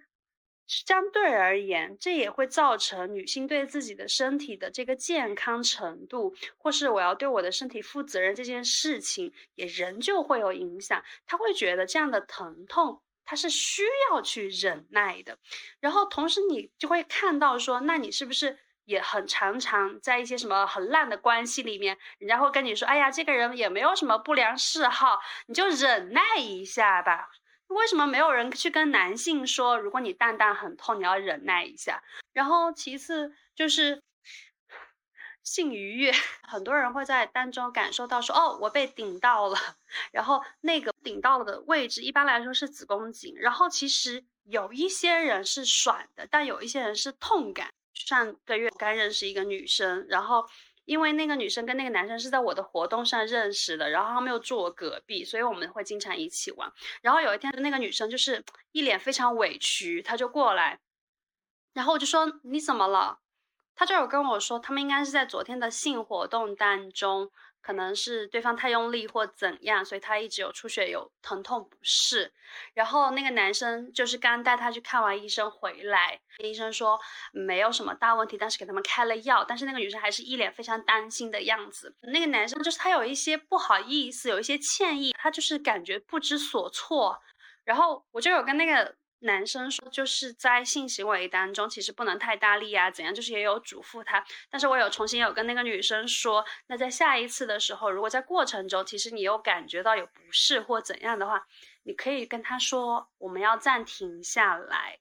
[0.65, 11.03] 相对而言，这也会造成女性对自己的身体的这个健康程度，或是我要对我的身体负责任这件事情，也仍旧会有影响。
[11.25, 13.01] 她会觉得这样的疼痛。
[13.25, 15.37] 他是需要去忍耐的，
[15.79, 27.29] 然后同时你就会看到说，那你是不是也很常常在一些什么很烂的关系里面，人家会跟你说，哎呀，这个人也没有什么不良嗜好，你就忍耐一下吧。
[27.67, 32.03] 为什么没有人去跟男性说，如果你蛋蛋很痛，你要忍耐一下？
[32.33, 34.01] 然后其次就是。
[35.43, 36.11] 性愉悦，
[36.47, 39.57] 很多人会在当中感受到说，哦，我被顶到了，
[40.11, 43.35] 然后那个顶到了的位置，一般来说是子宫颈。
[43.37, 47.71] 然后其实有一些人是爽的，但有一些人是痛感。
[47.93, 50.43] 上个月刚认识一个女生，然后
[50.85, 56.73] 因为那个女生跟那个男生是在我的活动上认识的，然后他们又住我隔壁，所以我们会经常一起玩。
[57.01, 60.79] 然后有一天，那个女生就是一脸非常委屈，她就过来，
[61.73, 63.19] 然后我就说你怎么了？
[63.75, 67.29] 他就有跟我说，他们应该是在昨天的性活动当中，
[67.61, 72.31] 可能是对方太用力或怎样，所以他一直有出血、有疼痛不适。
[72.73, 76.99] 然后那个男生就是刚带他去看完医生回来，医生说
[77.31, 79.43] 没有什么大问题，但是给他们开了药。
[79.43, 81.95] 但是那个女生还是一脸非常担心的样子。
[82.01, 87.19] 那个男生就是他有一些不好意思，有一些歉意，他就是感觉不知所措。
[87.63, 88.95] 然后我就有跟那个。
[89.23, 93.13] 男生说，就是在性行为当中，其实不能太大力啊，怎样？
[93.13, 94.23] 就是也有嘱咐他。
[94.49, 101.45] 但是我有重新有跟那个女生说，那在下一次的时候，如果在过程中，其实你有感觉到有不适或怎样的话，
[101.83, 104.99] 你可以跟他说，我们要暂停下来。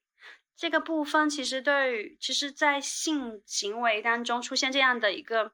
[0.57, 5.53] 这个部分其实对于，其实，在性行为当中出现这样的一个。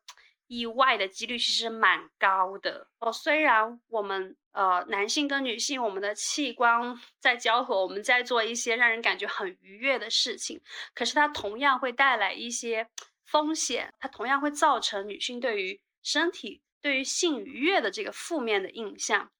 [0.48, 3.12] 意外的几率其实蛮高的哦。
[3.12, 10.60] 虽然我们呃男性跟女性，我们的器官在交合，我们在做一些让人感觉很愉悦的事情，
[10.92, 12.88] 可是它同样会带来一些
[13.24, 19.30] 风险，它同样会造成女性对于身体、对于性愉悦的这个负面的印象。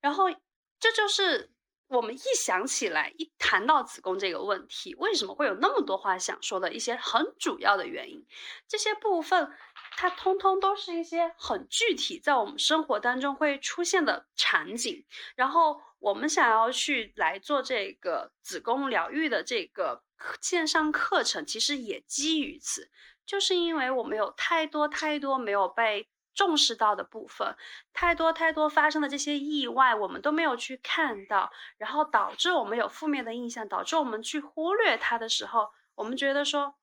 [0.00, 0.30] 然后
[0.78, 1.50] 这就是
[1.92, 8.24] 我们一想起来，一谈到子宫这个问题，为什么会有那么多话想说的一些很主要的原因？
[8.66, 9.52] 这些部分，
[9.98, 15.04] 它通通都是一些很具体，在我们生活当中会出现的场景。
[15.36, 20.02] 然后我们想要去来做这个子宫疗愈的这个
[20.40, 22.90] 线上课程，其实也基于此，
[23.26, 26.08] 就是因为我们有太多太多没有被。
[26.34, 27.56] 重视到的部分
[27.92, 36.74] 太多太多发生的这些意外，我们都没有去看到，然后导致我们有负面的印象，导致我们去忽略它的时候，我们觉得说，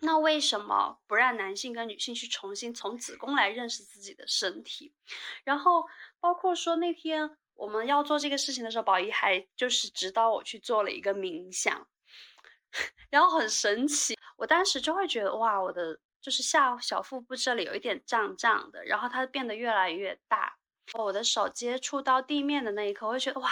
[0.00, 4.92] 那为什么不让男性跟女性去重新从子宫来认识自己的身体？
[5.44, 5.86] 然后
[6.20, 11.86] 包括说那天我们要做这个事情的时候，宝仪还就是指导我去做了一个冥想，
[13.08, 15.98] 然后很神奇，我当时就会觉得哇，我的。
[16.24, 20.56] 就是下小腹部这里有一点胀胀的，然后它变得越来越大。
[20.94, 23.50] 我的手接触到地面的那一刻，我会觉得哇，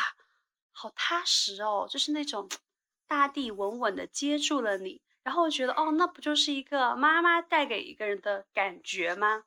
[0.70, 2.48] 好踏实哦，就是那种
[3.06, 5.02] 大地稳稳的接住了你。
[5.22, 9.44] 然后我觉得哦，那不就是一个妈妈带给一个人的感觉吗？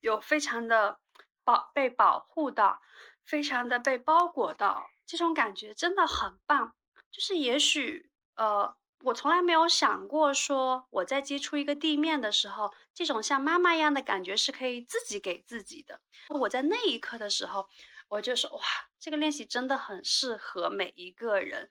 [0.00, 0.98] 有非常的
[1.42, 2.82] 保被保护到，
[3.24, 6.74] 非常的被包裹到，这种感觉真的很棒。
[7.10, 8.76] 就是也许呃。
[9.02, 16.00] 我从来没有想过，说我在接触一个地面的时候，这种像妈妈一样的感觉是可以自己给自己的。
[16.28, 17.68] 我在那一刻的时候，
[18.08, 18.62] 我就说：哇，
[18.98, 21.70] 这个练习真的很适合每一个人。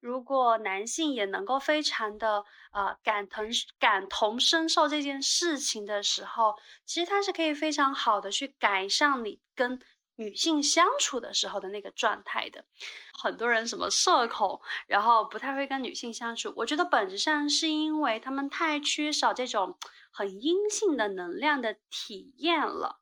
[0.00, 3.46] 如果男性也能够非常的呃感同
[3.78, 9.80] 感同身受这件事情的时候，其实它是可以非常好的去改善你跟。
[10.16, 12.64] 女性相处的时候的那个状态的，
[13.12, 16.52] 很多人什么社恐，然后不太会跟女性相处。
[16.56, 19.76] 我觉得本质上是因为他们太缺少这种
[20.10, 23.00] 很阴性的能量的体验了。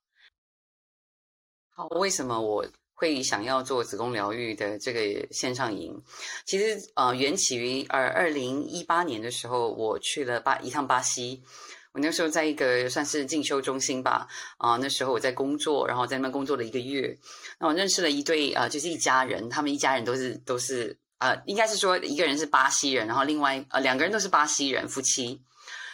[1.70, 6.02] 好，为什么我会想要做子宫疗愈的这个线上营？
[6.44, 11.44] 其实呃，缘起于二二零一八年的时候，我去了巴一趟巴西。
[11.94, 14.26] 我那时候在一个算是进修中心吧，
[14.58, 17.16] 啊，那时候我在工作，然后在那边工作了一个月。
[17.60, 25.40] 那我认识了一对啊，就是一家人，他们一家人都是都是呃，应该是说一个人是巴西人，然后另外呃两个人都是巴西人夫妻。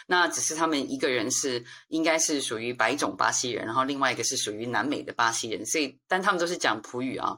[0.07, 7.37] 那只是他们一个人是应该是属于白种巴西人，然后另外一个是属于南美的巴西人，所以但他们都是讲葡语啊。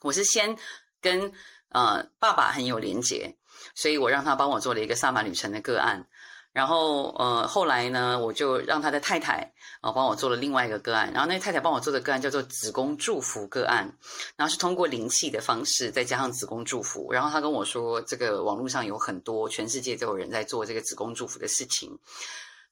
[0.00, 0.56] 我是先
[1.00, 1.32] 跟
[1.70, 3.36] 呃爸爸很有连结，
[3.74, 6.06] 所以我让他帮我做了一个萨满旅程的个案。
[6.54, 11.12] 然后，呃，后来呢，我就让他的太太啊帮我做了另外一个个案。
[11.12, 13.92] 然后那太太帮我做的个案叫做子宫祝福个案，
[14.36, 17.12] 然后是通过灵气的方式，再加上子宫祝福。
[17.12, 21.90] 然后他跟我说，这个网络上有很多，全世界都有人在做这个子宫祝福的事情。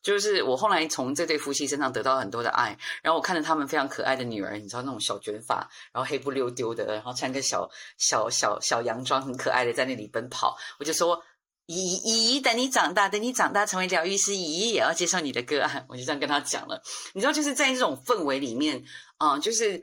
[0.01, 2.79] 就是我后来从这对夫妻身上得到很多的爱。
[3.03, 7.68] 然后我看着他们非常可爱的女儿，你知道那种小卷发，然后黑不溜丢的，然后穿个小
[7.99, 11.21] 小小小洋装，很可爱的在那里奔跑，我就说。
[11.66, 15.87] 姨姨，等你长大，等你长大成为疗愈师，姨姨也要接受你的个案。
[15.88, 16.83] 我就这样跟他讲了。
[17.14, 18.83] 你知道，就是在这种氛围里面，
[19.16, 19.83] 啊，就是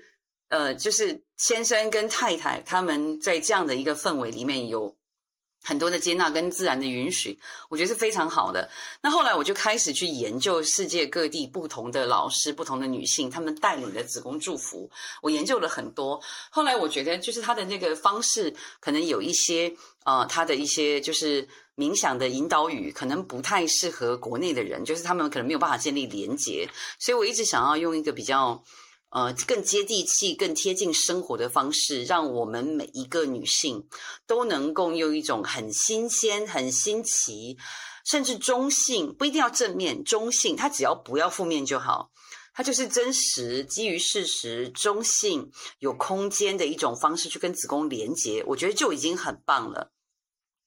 [0.49, 4.98] 呃，就是先生跟太太他们在这样的一个氛围里面有。
[5.61, 7.37] 很多的接纳跟自然的允许，
[7.69, 8.69] 我觉得是非常好的。
[9.01, 14.89] 那后来我就开始去研究世界各地不同的老师、不同的女性，她们带领的子宫祝福。
[15.21, 16.19] 我研究了很多。
[16.49, 26.67] 后来我觉得，就是他的那个方式，可能有一些呃，他的一些就是冥想的引导语，可能不太适合国内的人，就是他们可能没有办法建立连结。
[26.97, 28.63] 所以我一直想要用一个比较。
[29.11, 33.87] 呃，更接地气、更贴近生活的方式，让我们每一个女性
[34.27, 37.57] 都能够用一种很新鲜、很新奇，
[38.05, 42.11] 甚至中性，不一定要正面，中性，它只要不要负面就好，
[42.53, 49.91] 它就是真实、基于事实、中性、有空间的一种方式去跟子宫连接，我觉得就已经很棒了。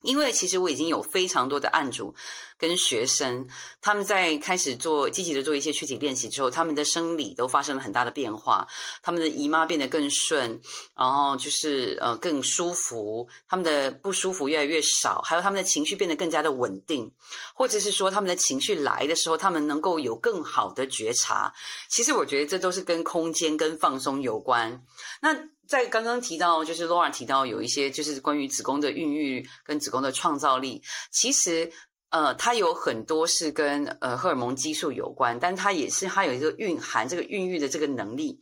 [0.03, 2.15] 因为其实我已经有非常多的案主
[2.59, 3.47] 跟学生，
[3.81, 8.67] 他们在开始做积极的做一些躯体练习之后，他们的生理都发生了很大的变化，
[9.03, 10.61] 他们的姨妈变得更顺，
[10.97, 17.11] 然后就是呃更舒服，他们的不舒服越来越少，还有他们的情绪变得更加的稳定，
[17.55, 21.53] 或者是说他们的情绪来的时候，他们能够有更好的觉察。
[21.89, 24.85] 其实我觉得这都是跟空间跟放松有关。
[25.21, 25.49] 那。
[25.67, 31.71] 在刚刚提到，就是 Laura 提到有一些就是关于子宫的孕育跟子宫的创造力，其实
[32.11, 38.39] 呃，它有很多是跟呃荷尔蒙激素有关，但它也是它有一个蕴含这个孕育的这个能力。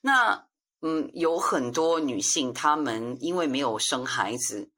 [0.00, 0.46] 那
[0.80, 4.70] 嗯，有很多女性她们因为没有生孩子，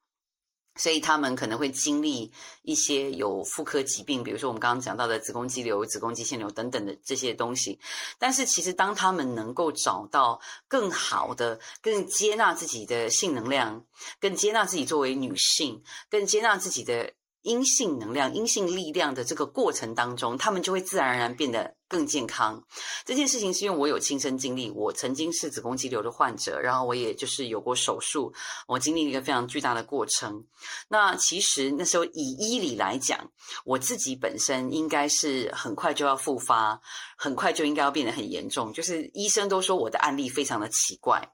[0.77, 2.33] 所以他们可能会经历
[2.63, 7.79] 一些有妇科疾病，比如说我们刚刚讲到的子宫肌瘤、子宫肌腺瘤等等的这些东西。
[8.19, 13.85] 但是其实当他们能够找到更好的、更接纳自己的性能量，
[14.21, 17.13] 更接纳自己作为女性，更接纳自己的。
[17.43, 22.63] 阴性能量、阴性力量的这个过程当中，他们就会自然而然变得更健康。
[23.05, 28.33] 这件事情是因为我有亲身经历，我曾经是子宫肌瘤的患者，然后我也就是有过手术，
[28.67, 30.45] 我经历了一个非常巨大的过程。
[30.89, 33.19] 那其实那时候以医理来讲，
[33.65, 36.81] 我自己本身应该是很快就要复发，
[37.17, 38.73] 很快就应该要变得很严重。
[38.73, 41.33] 就是医生都说我的案例非常的奇怪。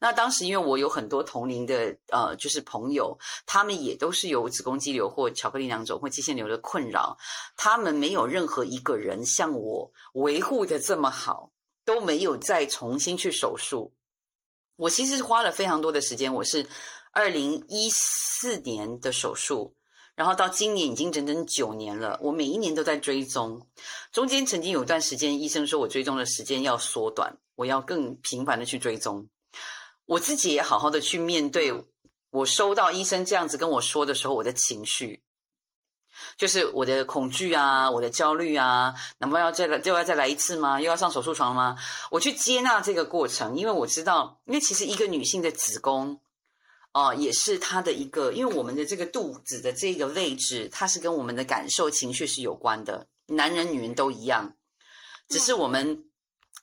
[0.00, 7.16] 那当时因为我有很多同龄的呃，就是朋友，他们也都是有子宫肌瘤或巧克力囊肿或肌腺瘤的困扰，
[7.56, 11.50] 他们没有任何一个人像我维护的这么好，
[11.84, 13.92] 都没有再重新去手术。
[14.76, 16.66] 我其实花了非常多的时间，我是
[17.10, 19.74] 二零一四年的手术，
[20.14, 23.66] 然后到今年已经整整九年了，我每一年都在追踪，
[24.12, 29.28] 中间曾经有段时间，医生说我追踪的时间要缩短，我要更频繁的去追踪。
[30.08, 31.84] 我自己也好好的去面对，
[32.30, 35.22] 我收到医生这样子跟我说的时候，我的情绪，
[36.38, 40.80] 就是我的恐惧啊，我的焦虑啊，难道要再来，又要再来一次吗？
[40.80, 41.76] 又要上手术床吗？
[42.10, 46.18] 我去接纳这个过程，因为我知道，因为其实一个女性的子宫，
[46.94, 54.54] 哦，也是她的一个，因为我们的这个肚子的这个位置，它是跟我们的感受、情绪是有关的，男人、女人都一样，
[55.28, 56.07] 只是我们。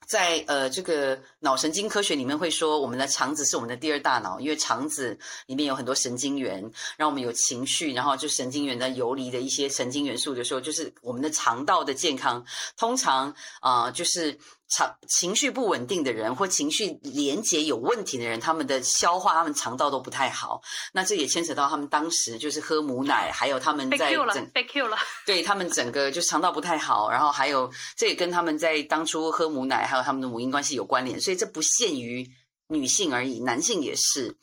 [0.05, 12.45] 在呃，这个脑神经科学里面会说，我们的肠子是我们的第二大脑，因为肠子里面有很多神经元，让我们有情绪，然后就神经元的游离的一些神经元素的时候，就是我们的肠道的健康，
[12.77, 14.37] 通常啊，就是。
[14.67, 20.61] 肠情绪不稳定的人，或情绪连接有问题的人，他们的消化、他们肠道都不太好。
[20.91, 27.11] 那这也牵扯到他们当时就是喝母奶，还有他们在整被 Q 了，对他们整个就肠道不太好。
[27.11, 31.21] 然后还有这也跟他们在当初喝母奶，还有他们的母婴关系有关联。
[31.21, 32.27] 所以这不限于
[32.67, 34.35] 女性而已，男性也是。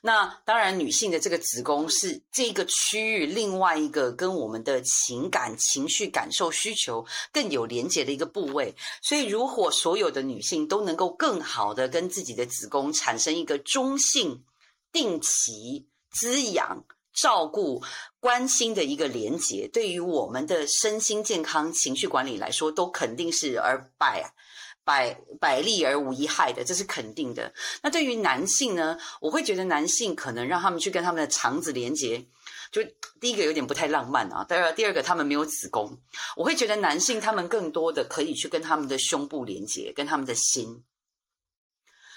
[0.00, 8.74] 那当然，女性的这个子宫是这个区域另外一个跟我们的情感、情绪、感受、需求更有连接的一个部位。
[9.02, 14.44] 所以，如果所有的女性都能够更好的跟自己的子宫产生一个中性、
[14.92, 17.82] 定期滋养、照顾、
[18.20, 24.32] 关心的一个连接，对于我们的身心健康、情绪管理来说，都肯定是而百。
[24.88, 27.52] 百百利而无一害的，这是肯定的。
[27.82, 28.96] 那对于男性呢？
[29.20, 32.24] 我会觉得男性可能让他们去跟他们的肠子连接，
[32.72, 32.82] 就
[33.20, 34.46] 第一个有点不太浪漫啊。
[34.48, 35.98] 第二，第二个他们没有子宫，
[36.36, 40.82] 我会觉得男性他们更多的可以去跟他们的胸部连接，跟他们的心。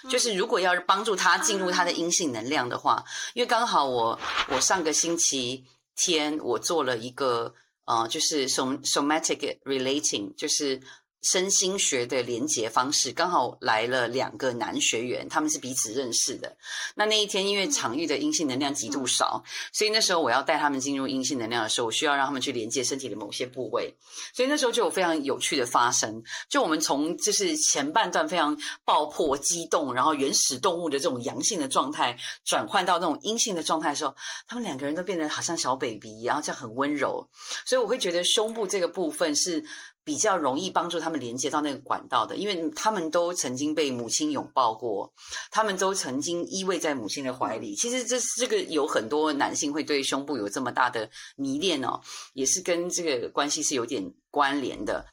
[0.08, 3.04] 就是如果要是帮助他进入他的阴性能量的话，
[3.34, 7.54] 因为刚好我我上个星期天我做了一个
[7.84, 10.80] 呃，就是 somatic relating，就是。
[11.22, 16.56] 身心学的连接方式，刚好来了两个男学员，他们是彼此认识的。
[16.96, 23.94] 那那一天，因为场域的阴性能量极度少，所以那时候我要带他们进入阴性能量的时候，我需要让他们去连接身体的某些部位。
[24.34, 26.22] 所以那时候就有非常有趣的发生。
[26.48, 34.12] 就我们从就是前半段非常爆破、激动，然后原始动物的这种阳性的状态，转换到那种阴性的状态的时候，
[34.48, 37.28] 他们两个人都变得好像小 baby，然后这样很温柔。
[37.64, 39.64] 所以我会觉得胸部这个部分是。
[40.04, 45.12] 比较容易帮助他们连接到那个管道的，因为他们都曾经被母亲拥抱过，
[45.50, 47.76] 他们都曾经依偎在母亲的怀里。
[47.76, 52.00] 其实这这个有很多男性会对胸部有这么大的迷恋哦，
[52.32, 55.06] 也是跟这个关系是有点关联的。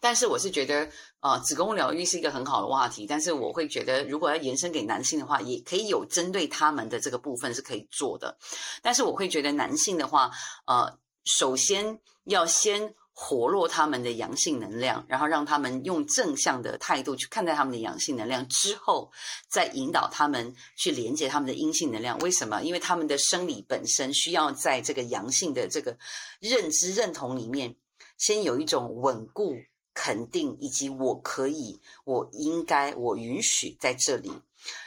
[0.00, 0.88] 但是我是觉得，
[1.20, 8.36] 呃，子宫疗愈是一个很好的话题，但是我会觉得，如果要延伸给男性的话，也可以有针对他们的这个部分是可以做的。
[8.82, 10.32] 但是我会觉得男性的话，
[10.66, 12.96] 呃，首先要先。
[13.20, 19.10] 活络他们的阳性能量，然后让他们用正向的态度去看待他们的阳性能量，之后
[19.48, 22.16] 再引导他们去连接他们的阴性能量。
[22.20, 22.62] 为什么？
[22.62, 25.98] 因为他们的生理本身需要在这个阳性的这个
[26.38, 27.74] 认知认同里面，
[28.16, 29.56] 先有一种稳固、
[29.92, 34.30] 肯定，以及我可以、我应该、我允许在这里，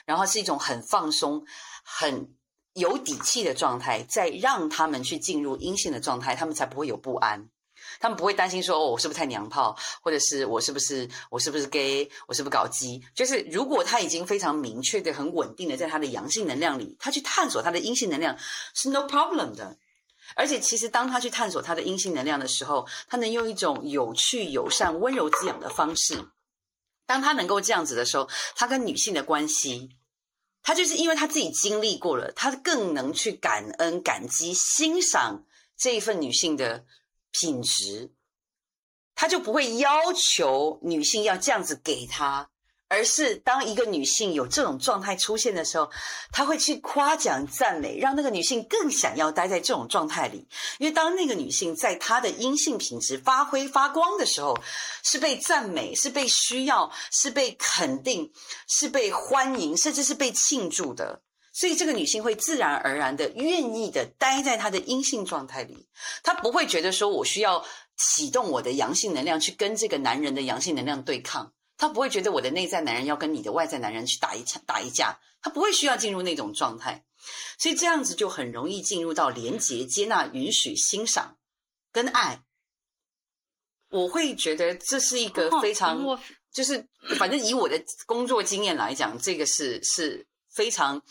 [0.05, 1.45] 然后是一种很放松、
[1.83, 2.33] 很
[2.75, 7.49] 有底气的状态，再让他们去进入阴性的状态，他们才不会有不安。
[8.01, 13.01] 他们不会担心说哦，我是不是太娘炮，或者是我是不是我是不是 gay，我是不是搞基？
[13.13, 18.35] 就是如果他已经非常明确的、很稳定的在他的阳性能量里，他去探索他的阴性能量
[18.73, 19.77] 是 no problem 的。
[20.35, 26.25] 而且其实当他去探索他的阴性能量的时候，他能用一种有趣、友善、温柔滋养的方式。
[27.05, 29.89] 当他能够这样子的时候，他跟女性的关系
[30.63, 35.43] 他就是因为他自己经历过了，他更能去感恩、感激、欣赏
[35.75, 36.85] 这一份女性的
[37.31, 38.11] 品质，
[39.15, 42.49] 他就不会要求女性要这样子给他。
[42.93, 45.89] 而是当一个女性有这种状态出现的时候，
[46.29, 50.45] 他会去夸奖、赞美，让那个女性更想要待在这种状态里。
[50.77, 54.57] 因为当那个女性在她的阴性品质发挥发光的时候，
[55.03, 58.29] 是被赞美，是被需要，是被肯定，
[58.67, 61.21] 是被欢迎，甚至是被庆祝的。
[61.51, 65.87] 所以这个女性会自然而然的愿意的待在她的阴性状态里，
[66.23, 67.65] 她不会觉得说我需要
[67.97, 71.53] 启动我的阳性能量去跟这个男人的阳性能量对抗。
[71.77, 77.03] 她不会觉得我的内在男人要跟你的外在男人去打一场打一架，她不会需要进入那种状态，
[77.57, 81.37] 所以这样子就很容易进入到连接、接纳、允许、欣赏
[81.91, 82.43] 跟爱。
[83.89, 86.17] 我会觉得这是一个非常，
[86.53, 86.87] 就是
[87.17, 91.01] 反正以我的工作经验来讲，这个是是非常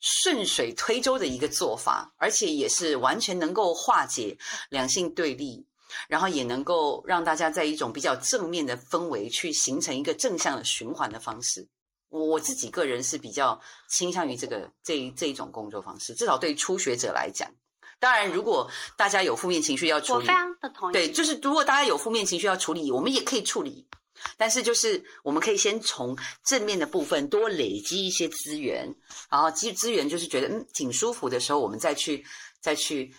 [0.00, 4.36] 顺水推舟的一个做法，而且也是完全能够化解
[4.68, 5.66] 两性对立。
[6.06, 11.66] 然后也能够让大家在一种比较正面的氛围去形成一个正向的循环的方式。
[12.10, 17.50] 我自己个人是比较倾向于这个这这一种工作方式，至少对初学者来讲。
[17.98, 20.92] 当然，如果大家有负面情绪要处理，我非常的同意。
[20.92, 23.88] 对，就是如果大家有负面情绪要处理，我们也可以处理。
[24.36, 28.94] 但是就是我们可以先从正面的部分多累积一些资源，
[29.30, 32.24] 然后积资源就是觉得嗯挺舒服的时候，我们再去
[32.60, 33.14] 再去。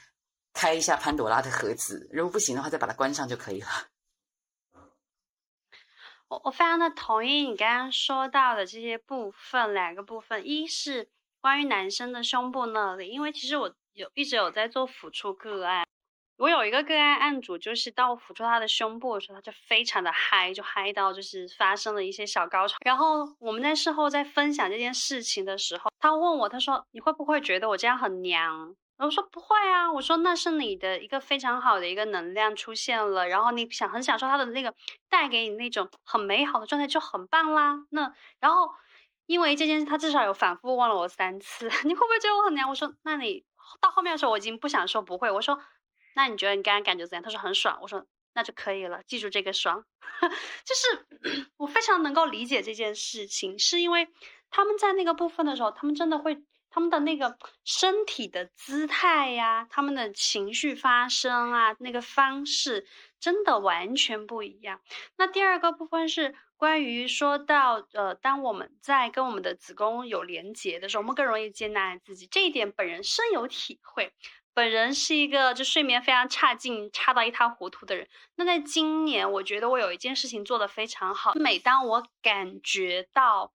[0.53, 3.67] 开一下潘朵拉的盒子，如果不行的话，再把它关上就可以了。
[6.27, 15.85] 我我非常的同意你刚刚说到的这些部分，两个部分，一是关于男生的胸部那里，因为其实我有一直有在做抚触个案，
[16.41, 22.77] 我有一个个案案主，就是当我抚触他的胸部的时候，他就非常的嗨，就嗨到就是发生了一些小高潮。
[22.83, 28.75] 然后我们在事后在分享这件事情的时候，他问我，他说你会不会觉得我这样很娘？
[28.97, 34.73] 我说不会啊，我说那是你的一个非常好的一个能量出现了，然后你想很享受他的那个
[35.09, 37.85] 带给你那种很美好的状态就很棒啦。
[37.91, 38.67] 那然后
[39.27, 42.67] 因为这件事，他至少有反复问了我三次， 你会不会觉得我很娘？
[42.67, 43.45] 我说那你
[43.79, 45.59] 到后面的时候我已经不想说不会，我说
[46.15, 47.23] 那你觉得你刚刚感觉怎样？
[47.23, 49.85] 他说很爽，我说那就可以了，记住这个爽，
[50.65, 51.05] 就是
[51.57, 54.07] 我非常能够理解这件事情，是因为
[54.49, 56.43] 他们在那个部分的时候，他们真的会。
[56.73, 62.87] 他们的那个身体的姿态呀，他们的情绪发生啊，那个方式
[63.19, 64.79] 真的完全不一样。
[65.17, 72.25] 那第二个部分是关于说到，呃，当我们在跟我们的子宫有连接的时候，我们更容易接纳自己。
[72.25, 74.13] 这一点本人深有体会。
[74.53, 78.07] 本人是一个就睡眠非常差劲、差到一塌糊涂的人。
[78.35, 81.33] 那在今年，我觉得我有一件事情做得非常好。
[81.35, 83.51] 每当我感觉到。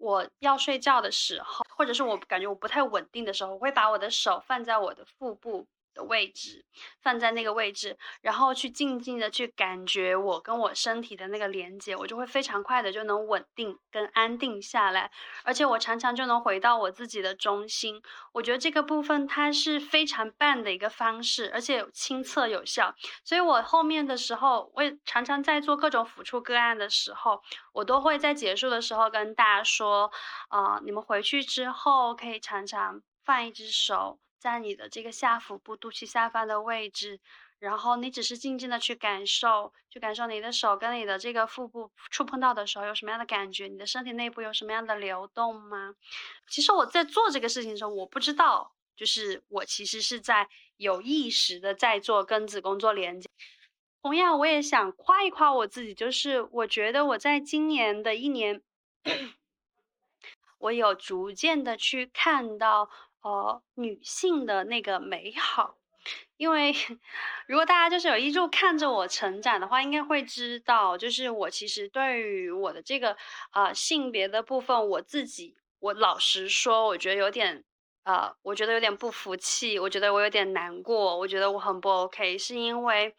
[0.00, 5.66] 我要睡觉的时候，或者是我感觉我不太稳定的时候，我会把我的手放在我的腹部。
[5.98, 6.64] 的位置
[7.02, 15.10] 放在那个位置，然后去静静的去感觉我跟我身体的那个连接，我就会非常快的就能稳定跟安定下来，
[15.42, 18.00] 而且我常常就能回到我自己的中心。
[18.32, 22.94] 我觉得这个部分它是非常棒的一个方式，而且亲测有效。
[23.24, 27.42] 所以我后面的时候，我也常常在做各种抚触个案的时候，
[27.72, 30.10] 我都会在结束的时候跟大家说，
[30.48, 34.20] 啊，你们回去之后可以常常放一只手。
[34.38, 37.20] 在你的这个下腹部肚脐下方的位置，
[37.58, 45.94] 然后你只是静静的去感受，去感受你的手跟你的这个腹部触碰到的时候有什么样的感觉，你的身体内部有什么样的流动吗？
[46.46, 53.28] 其实我在做这个事情的时候，我不知道，就是我其实是在有意识的在做跟子宫做连接。
[54.02, 58.62] 同样，我也想夸一夸我自己，就是我觉得我在今年的一年，
[60.58, 62.88] 我有逐渐的去看到。
[63.22, 65.76] 呃，女性的那个美好，
[66.36, 66.74] 因为
[67.46, 73.16] 如果大家就是有一路看着我成长的话，应该会知道，就是我其实对于我的这个
[73.52, 77.64] 呃性别的部分，我自己，我老实说，我觉得有点
[78.04, 83.14] 呃，我觉得有点不服气，我觉得我有点难过，我觉得我很不 OK，是因为。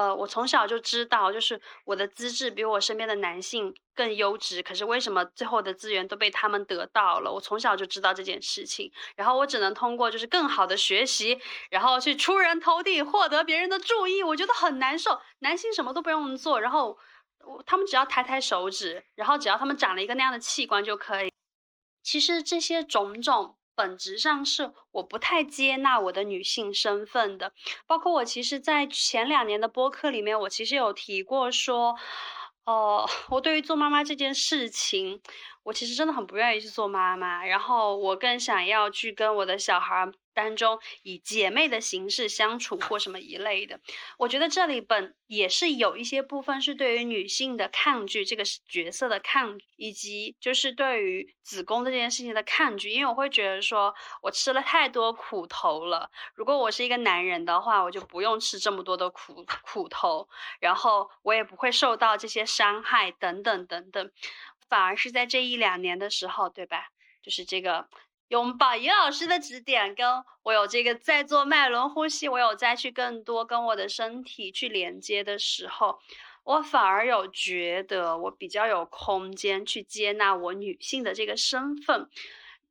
[0.00, 4.62] 呃，我从小就知道，就是我的资质比我身边的男性更优质。
[4.62, 7.30] 可是为什么最后的资源都被他们得到了？
[7.30, 11.38] 我从小就知道这件事情，然后我只能通过就是更好的学习，
[11.68, 14.22] 然后去出人头地，获得别人的注意。
[14.22, 15.20] 我觉得很难受。
[15.40, 16.98] 男性什么都不用做，然后
[17.66, 21.30] 他们只要抬抬手指，然后只要他们长了一个那样的器官就可以。
[22.02, 23.56] 其实这些种种。
[23.80, 27.54] 本质上是我不太接纳我的女性身份的，
[27.86, 31.96] 包括我其实，在前两年的播客里面，我其实有提过说，
[32.66, 35.22] 呃， 我对于做妈妈这件事情，
[35.62, 40.12] 我其实真的很不愿意去做妈妈，然后我更想要去跟我的小孩儿。
[40.32, 43.80] 当中以姐妹的形式相处或什么一类的，
[44.16, 53.92] 我觉得这里本也是有一些部分是对于女性的抗拒，这个角色的抗，以及就是对于子宫这件事情的抗拒，因为我会觉得说
[54.22, 60.28] 我吃了太多苦头了，如果我是一个男人的话，我就不用吃这么多的苦苦头，
[60.60, 64.10] 然后我也不会受到这些伤害等等等等，
[64.70, 66.86] 反而是在这一两年的时候，对吧？
[67.20, 67.88] 就是这个。
[68.28, 75.98] 拥抱于老师的指点，跟我有这个在做脉轮呼吸，我有再去更多跟我的身体去连接的时候，
[76.44, 82.08] 我反而有觉得我比较有空间去接纳我女性的这个身份，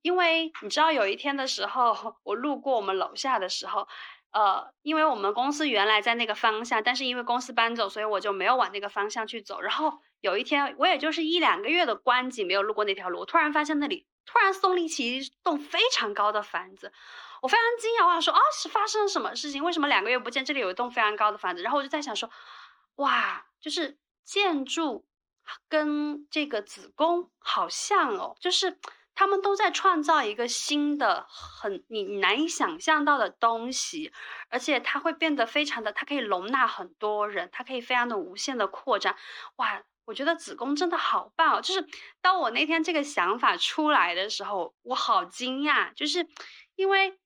[0.02, 3.86] 因为你知道有一天的时候，我路过我们楼下的时候，
[4.32, 9.60] 呃，因为我们公司原来在那个方向，但是因为公司搬走，所以我就没有往那个方向去走。
[9.60, 14.06] 然后有一天，我也就是一两个月的关机，没有路过那条路，突然发现那里。
[14.32, 16.94] 突然耸立起一栋非常高的房子，
[17.42, 19.64] 我非常惊讶，我想说啊，是发生了什么事情？
[19.64, 21.64] 为什么两个月不见，这里有一栋非常高的房子？
[21.64, 22.30] 然后我就在想说，
[22.98, 25.08] 哇，就是建筑
[25.68, 28.78] 跟这个子宫好像哦，就是
[29.16, 34.14] 他们都在创造一个新的、很你难以想象到的东西，
[34.50, 39.16] 而且它会变得非常的，它可以容纳很多人，它可以非常的无限的扩张，
[39.56, 39.82] 哇。
[40.10, 41.86] 我觉得子宫真的好棒，就是
[42.20, 46.28] 当我那天这个想法出来的时候，我好惊讶，就是
[46.76, 47.20] 因为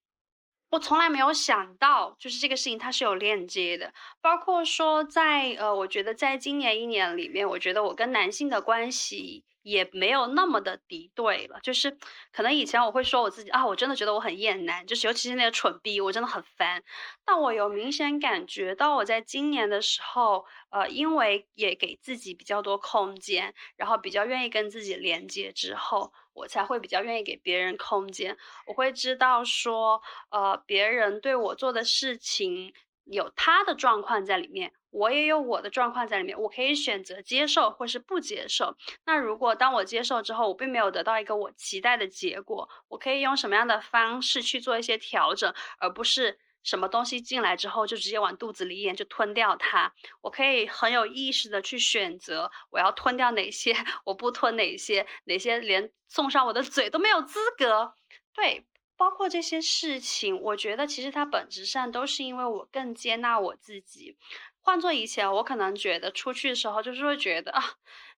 [0.69, 9.45] 我从来没有想到，就是这个事情它是有链接的，包括说在呃，我觉得在今年一年里面，我觉得我跟男性的关系。
[9.64, 11.97] 也没有那么的敌对了，就是
[12.32, 16.84] 可能以前我会说我自己啊，我真的觉得我很厌男，就是尤其是那个蠢逼，我真的很烦。
[17.26, 28.38] 但我有明显感觉到，我在今年的时候，呃，因为也给自己比较多空间，然后比较愿意跟自己连接之后，我才会比较愿意给别人空间。
[28.68, 32.74] 我会知道说，呃，别人对我做的事情
[33.05, 34.73] 有他的状况在里面。
[34.89, 38.77] 我也有我的状况在里面，我可以选择接受或是不接受。
[39.07, 49.91] 那如果当我接受之后，我并没有得到一个我期待的结果，我可以用什么样的方式去做一些调整，而不是什么东西进来之后就直接往肚子里咽就吞掉它。
[50.21, 53.75] 我可以很有意识的去选择我要吞掉哪些，
[54.05, 57.95] 我不吞哪些，哪些连送上我的嘴都没有资格。
[58.31, 64.17] 对，包括这些事情，我觉得其实它本质上都是因为我更接纳我自己。
[64.61, 67.61] 换做以前，我可能觉得出去的时候就是会觉得啊，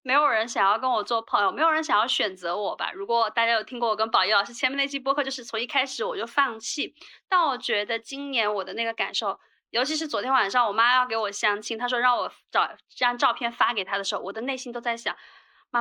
[0.03, 2.91] 没有人想要跟我做朋友，没有人想要选择我吧。
[2.91, 6.93] 如果大家有听过我跟宝仪老师前面那期播客，就是从一开始我就放弃。
[7.27, 9.39] 但我觉得今年我的那个感受，
[9.71, 15.15] 尤其是昨天晚上我妈要给我相亲，她说让我找张照片发给她的时候，我的内心都在想，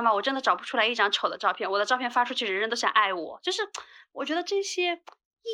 [0.01, 3.39] 妈妈，我真的找不出来一张丑的照片，我的照片发出去，人人都想爱我。
[3.41, 3.61] 就是
[4.11, 5.01] 我觉得这些。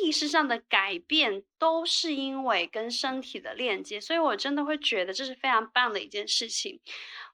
[0.02, 6.80] 意识上的改变都是因为跟身体的链接，所以我真的会觉得这是非常棒的一件事情。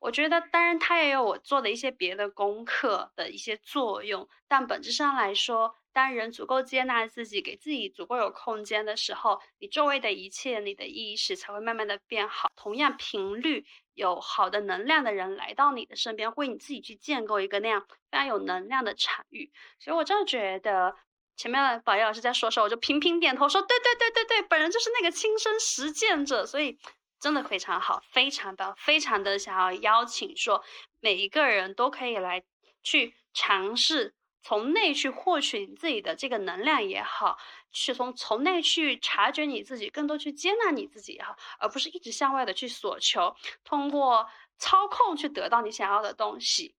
[0.00, 12.48] 我觉得，当然它也有我做的一些别的功课的一些作用，但本质上来说，当人足够接纳自己，给自己足够有空间的时候，你周围的一切，你的意识才会慢慢的变好。
[12.56, 13.64] 同样频率
[13.98, 19.52] 有好的能量的人来到你的身边，为你自己去建构一个那样非常有能量的场域。
[19.78, 20.96] 所以我真的觉得。
[21.40, 26.76] 前面宝仪老师在说时候，我就频频点头说：“对对对对对，本人就是那个亲身实践者，所以
[27.20, 30.64] 真的非常好，非常棒，非常的想要邀请说
[30.98, 32.42] 每一个人都可以来
[32.82, 34.16] 去尝试
[34.48, 37.36] 从内去获取你自己的这个能量也好，
[37.70, 44.26] 去从从内去察觉你自己，更多去接纳你自己也好，而不是一直向外的去索求，通过
[44.56, 46.74] 操控去得到你想要的东西。”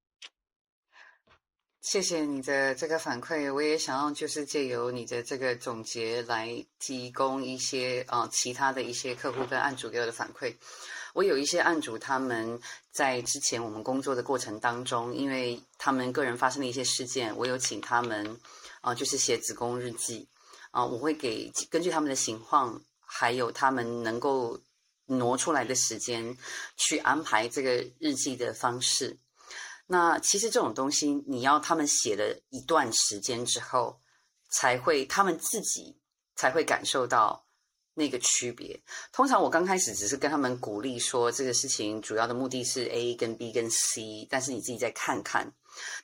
[1.79, 10.55] 谢谢你的这个反馈，我也想要就是借由你的这个总结来提供一些啊其他的一些客户跟案主给我的反馈。
[11.13, 12.59] 我有一些案主他们
[12.91, 18.39] 在之前我们工作的过程当中，因为他们个人发生的一些事件，我有请他们
[18.81, 20.27] 啊就是写子宫日记
[20.71, 24.59] 啊，我会给根据他们的情况，还有他们能够
[25.05, 26.37] 挪出来的时间
[26.77, 29.17] 去安排这个日记的方式。
[29.87, 33.99] 那其实这种东西，你要他们写了一段时间之后，
[34.51, 35.97] 才会他们自己
[36.35, 37.43] 才会感受到
[37.99, 38.79] 那个区别。
[39.11, 45.51] 通常我刚开始只是跟他们鼓励说，这个事情主要的目的是 A 跟 B 跟 C，但是你自己再看看。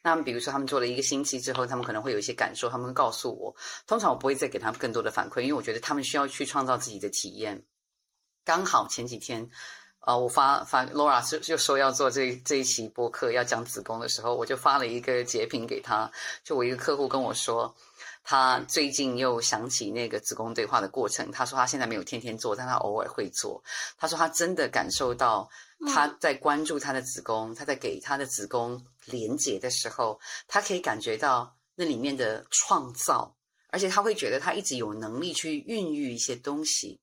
[0.03, 3.55] 那比如说他们做了一个星期之后，他们可能会有一些感受，他们会告诉我。
[3.87, 7.63] 通常我不会再给他们更多的反馈，因为我觉得他们需要去创造自己的体验。
[8.43, 9.49] 刚好前几天。
[10.07, 16.11] 呃，我发发 Laura 就就说要做这这一期播客要讲子宫的时候，我就发了一个截屏给他。
[16.43, 17.75] 就我一个客户跟我说，
[18.27, 21.31] 他最近又想起那个子宫对话的过程。
[21.31, 23.63] 他说他现在没有天天做，但他偶尔会做。
[23.97, 25.47] 他说他真的感受到
[25.93, 33.35] 他在关注他的子宫，他在给他的子宫连接的时候，他可以感觉到那里面的创造，
[33.69, 36.99] 而且他会觉得他一直有能力去孕育一些东西。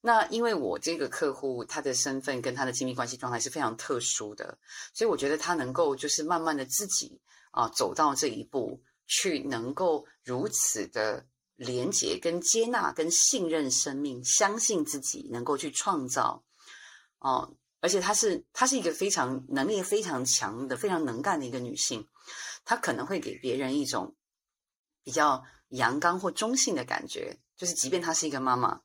[0.00, 4.56] 那因为我这个客户他的身份跟他的亲密关系状态是非常特殊的，
[4.94, 7.20] 所以我觉得他能够就是慢慢的自己
[7.50, 11.26] 啊走到这一步，去能够如此的
[11.56, 16.44] 廉洁、跟接纳、跟信任生命，相信自己能够去创造，
[17.18, 22.06] 哦，而且她是她是一个非常能力非常强的、非常能干的一个女性，
[22.64, 24.14] 她可能会给别人一种
[25.02, 28.80] 比较阳刚或中性的感觉，就是即便她是一个妈妈。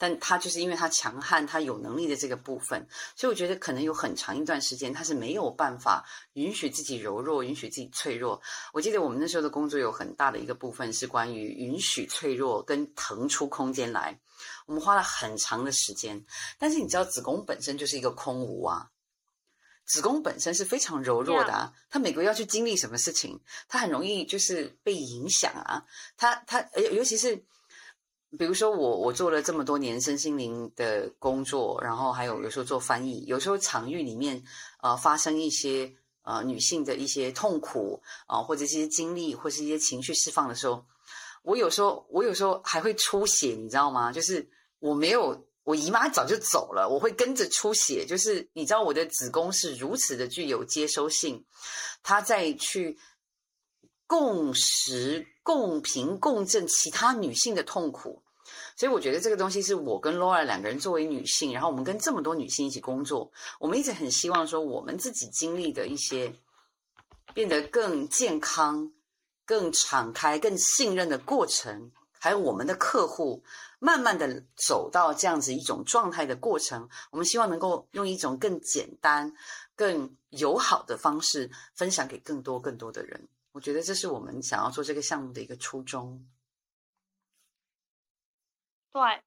[0.00, 8.40] 但他就是因为他强悍，他有能力的这个部分，所以我觉得可能有很长一段时间他是没有办法允许自己柔弱，允许自己脆弱。
[8.72, 14.18] 我记得我们那时候的工作有很大的一个部分是关于允许脆弱跟腾出空间来，
[14.64, 16.24] 我们花了很长的时间。
[16.58, 18.88] 但是你知道，子宫本身就是一个空无啊，
[19.84, 23.38] 子宫本身是非常柔弱的啊，它每个月要去经历什么事情，
[23.68, 25.84] 它很容易就是被影响啊，
[26.16, 27.44] 它它尤尤其是。
[28.38, 34.40] 比如说我我做了这么多年身心灵的工作，然后还有有时候做翻译，有时候场域里面
[34.82, 40.86] 呃发生一些呃女性的一些痛苦啊，或者一些经历，或是一些情绪释放的时候，
[41.42, 44.12] 我有时候我有时候还会出血，你知道吗？
[44.12, 51.44] 就是我没有我姨妈早就走了，我会跟着出血，就是你知道我的子宫是如此的具有接收性，
[52.04, 52.96] 它在去
[54.06, 55.26] 共识。
[55.52, 58.22] 共频共振其他女性的痛苦，
[58.76, 66.32] 所以我觉得这个东西是我跟 Laura 两个人作为女性，然后我们跟这么多女性一起工作，我们一直很希望说，我们自己经历的一些
[67.34, 68.92] 变得更健康、
[69.44, 71.90] 更敞开、更信任的过程，
[72.20, 73.42] 还有我们的客户
[73.80, 79.34] 慢慢的走到这样子一种状态的过程，我们希望能够用一种更简单、
[79.74, 83.28] 更友好的方式分享给更多更多的人。
[83.60, 86.26] 我觉得这是我们想要做这个项目的一个初衷。
[88.90, 89.22] 对，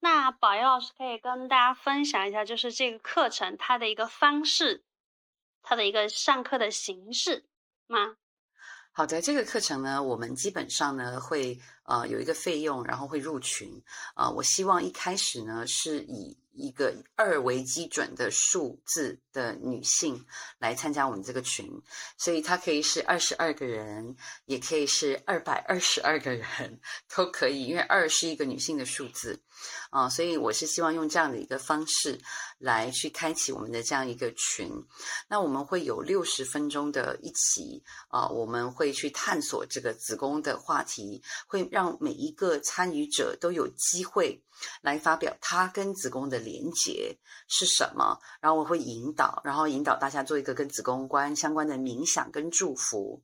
[0.00, 4.82] 那宝仪老师可以跟大家分享一下，就是这个课程它的一个方式，
[5.60, 7.44] 它的一个上课的形式
[7.86, 8.16] 吗？
[8.92, 13.82] 好的，这个课程呢，我们基本上呢会呃有一个费用，然后会入群
[14.14, 14.30] 啊。
[14.30, 20.24] 我希望一开始呢是以一个二为基准的数字的女性
[20.58, 21.70] 来参加我们这个群，
[22.16, 26.80] 所以她可以是二十二个人，也可以是二百二十二个人，
[27.14, 29.40] 都可以，因为二是一个女性的数字。
[29.90, 32.18] 啊，所以我是希望用这样的一个方式
[32.62, 34.70] 来去开启我们的这样一个群。
[35.28, 44.42] 那我们会有六十分钟的一起啊，我们会去探索这个子宫的话题，会让每一个参与者都有机会。
[44.80, 53.20] 来发表他跟子宫的连接是什么，然后我会引导，然后引导大家做一个跟子宫关相关的冥想跟祝福。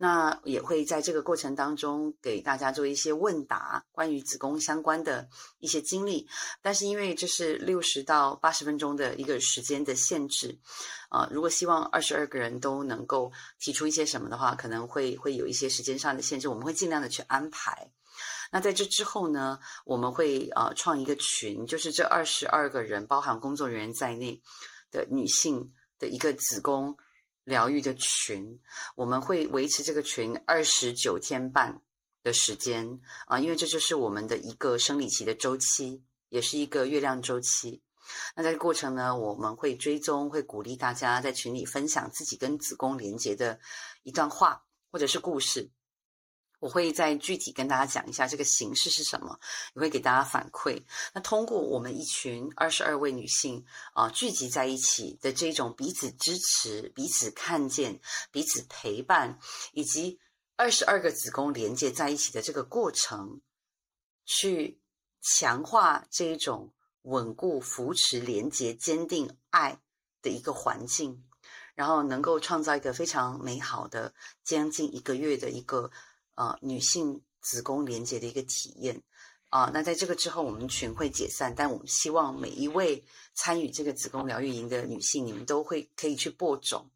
[0.00, 5.28] 那也会在这个过程当中给大家做一些问答，关于子宫相关的
[5.58, 6.28] 一些经历。
[6.62, 10.56] 但是因为这是六十到八十分钟的一个时间的限制，
[11.08, 17.90] 啊，如果希望二十二个人都能够提出一些什么的话，可能会会有一些时间上的限制，我们会尽量的去安排。
[18.52, 24.40] 那在这之后呢，我们会呃创一个群，就是这二十二个人，包含工作人员在内
[24.92, 26.96] 的女性的一个子宫
[27.48, 28.60] 疗愈的群。
[28.94, 31.80] 我们会维持这个群二十九天半
[32.22, 37.82] 的时间啊，因为这就是我们的一个生理期的周期，也是一个月亮周期。
[38.36, 43.58] 那在过程呢，我们会追踪，会鼓励大家在群里分享自己跟子宫连接的
[44.02, 45.70] 一段话或者是故事。
[46.60, 49.38] 我会再具体跟大家讲一下这个形式是什么，
[49.74, 50.82] 也会给大家反馈。
[51.14, 58.00] 那通过我们一群二十二位女性啊聚集在一起的这种彼此支持、彼此看见、
[58.32, 59.38] 彼此陪伴，
[59.72, 60.18] 以及
[60.56, 63.40] 二十二个子宫连接在一起的这个过程，
[64.24, 64.80] 去
[65.20, 69.80] 强化这一种稳固、扶持、连接、坚定爱
[70.20, 71.24] 的一个环境，
[71.76, 75.92] 然后能够创造一个非常美好的将近一个月的一个。
[76.38, 79.02] 啊，女性子宫连接的一个体验
[79.48, 86.88] 啊，那在这个之后，我们群会解散，但我们希望每一位参与这个子宫疗愈营的女性，你们都会可以去播种，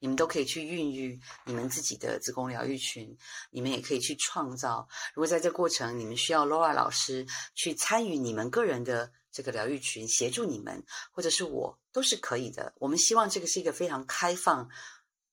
[0.00, 3.14] 你们都可以去孕育你们自己的子宫疗愈群，
[3.50, 4.88] 你们也可以去创造。
[5.14, 9.12] 如果在这过程，你们需要 Laura 老师去参与你们个人的。
[9.36, 10.82] 这个疗愈群协助你们，
[11.12, 12.72] 或者是我都是可以的。
[12.78, 14.66] 我们希望这个是一个非常开放，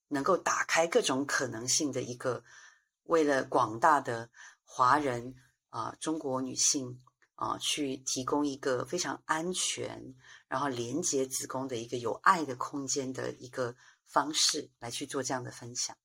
[0.09, 2.43] 能够打开各种可能性的一个，
[3.03, 4.29] 为了广大的
[4.63, 5.35] 华人
[5.69, 7.01] 啊，中国女性
[7.35, 10.15] 啊，去提供一个非常安全，
[10.47, 13.75] 然后连接子宫的一个有爱的空间的一个
[14.05, 15.97] 方式来去做这样的分享。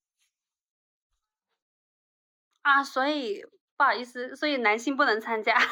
[2.62, 3.42] 啊，所以
[3.76, 5.56] 不好意思，所以男性不能参加。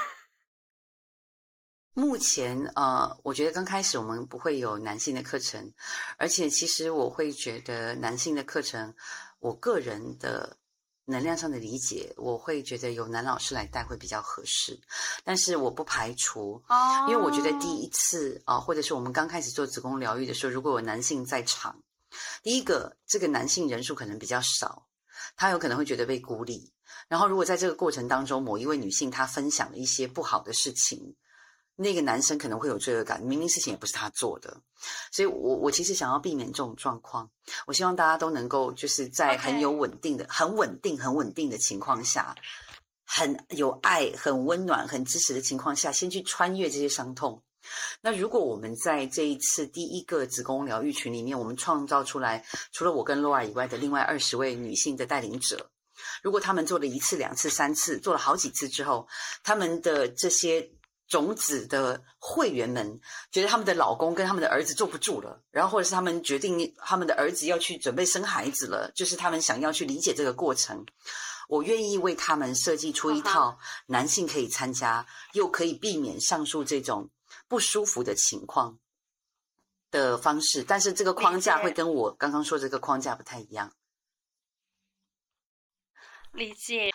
[1.93, 5.73] 目前，呃，我觉得刚开始我们不会有男性的课程，
[6.19, 8.95] 而且其实我会觉得男性的课程，
[9.39, 10.59] 我个人的
[11.07, 14.79] 能量上的理解，我会觉得由男老师来带会比较合适。
[15.25, 21.81] 但是我不排除，哦，因为我觉得第一次啊，或者是我们刚开始做子宫疗愈的时候，如果有男性在场，
[22.43, 24.87] 第一个这个男性人数可能比较少，
[25.37, 26.73] 他有可能会觉得被孤立。
[27.09, 31.15] 然后如果在这个过程当中，某一位女性她分享了一些不好的事情。
[31.79, 34.57] 那个男生可能会有罪恶感，明明事情也不是他做的，
[35.13, 37.31] 所以我我其实想要避免这种状况。
[37.67, 42.35] 我希望大家都能够就是在很有稳定的、很稳定、很稳定的情况下，
[43.05, 47.43] 很有爱、很温暖、很支持的情况下，先去穿越这些伤痛。
[48.01, 55.69] 那如果我们在这一次第一个子宫疗愈群里面，我们创造出来除了我跟 Laura 以外的另外二十位女性的带领者，
[56.23, 59.07] 如果他们做了一次、两次、三次，做了好几次之后，
[59.45, 60.71] 他们的这些。
[61.09, 63.01] 种子的会员们
[63.31, 70.85] 觉得他们的老公跟他们的儿子坐不住了，然后或者是他们决定他们的儿子要去准备生孩子了，就是他们想要去理解这个过程。
[71.49, 77.09] 我愿意为他们设计出一套男性可以参加又可以避免上述这种
[77.47, 78.81] 不舒服的情况
[79.93, 83.73] 的方式，但是这个框架会跟我刚刚说这个框架不太一样。
[86.33, 86.93] 理解。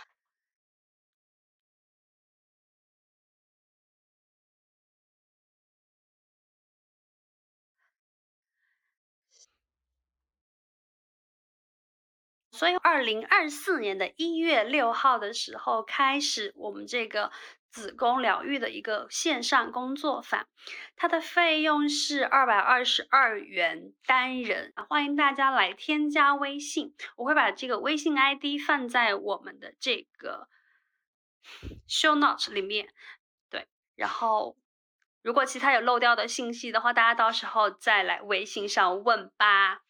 [12.62, 17.32] 所以，二零二四年的一月六号的时候开始，我们这个
[17.72, 20.46] 子宫疗愈的一个线上工作坊，
[20.96, 30.48] 它的费用是二百二十二元单人，欢迎大家来添加微信，我会把这个微信 ID 放在我们的这个
[31.90, 32.90] show note 里面，
[33.50, 34.56] 对，然后
[35.24, 39.82] 如果其他有漏掉的信息的话，大家到时候再来微信上问吧。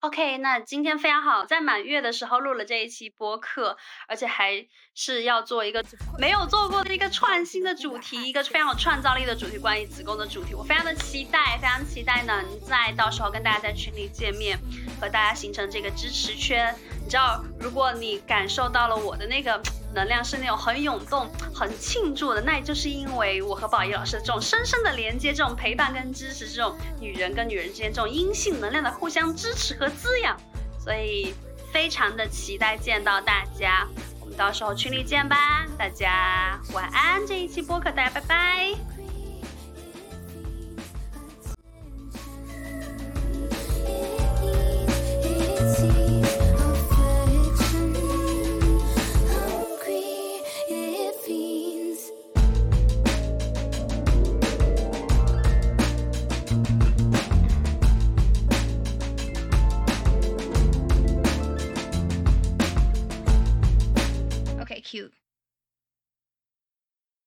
[0.00, 3.76] OK，那今天非常好，在满月的时候录了这一期播客，
[4.06, 5.84] 而且还是要做一个
[6.18, 14.58] 没有做过的一个创新的主题，一个非常有创造力的主题，关于子宫的主题，我非常的期待，非常期待能在到时候跟大家在群里见面，
[15.00, 16.74] 和大家形成这个支持圈。
[17.06, 19.62] 你知道，如果你感受到了我的那个。
[19.94, 30.36] 能量是那种很涌动、很庆祝的，那也就是因为我和宝仪老师的这种深深的连接、这种陪伴跟支持、这种女人跟女人之间这种阴性能量的互相支持和滋养，
[30.78, 31.34] 所以
[31.72, 33.86] 非常的期待见到大家。
[34.20, 37.26] 我们到时候群里见吧，大家晚安。
[37.26, 38.95] 这一期播客，大家拜拜。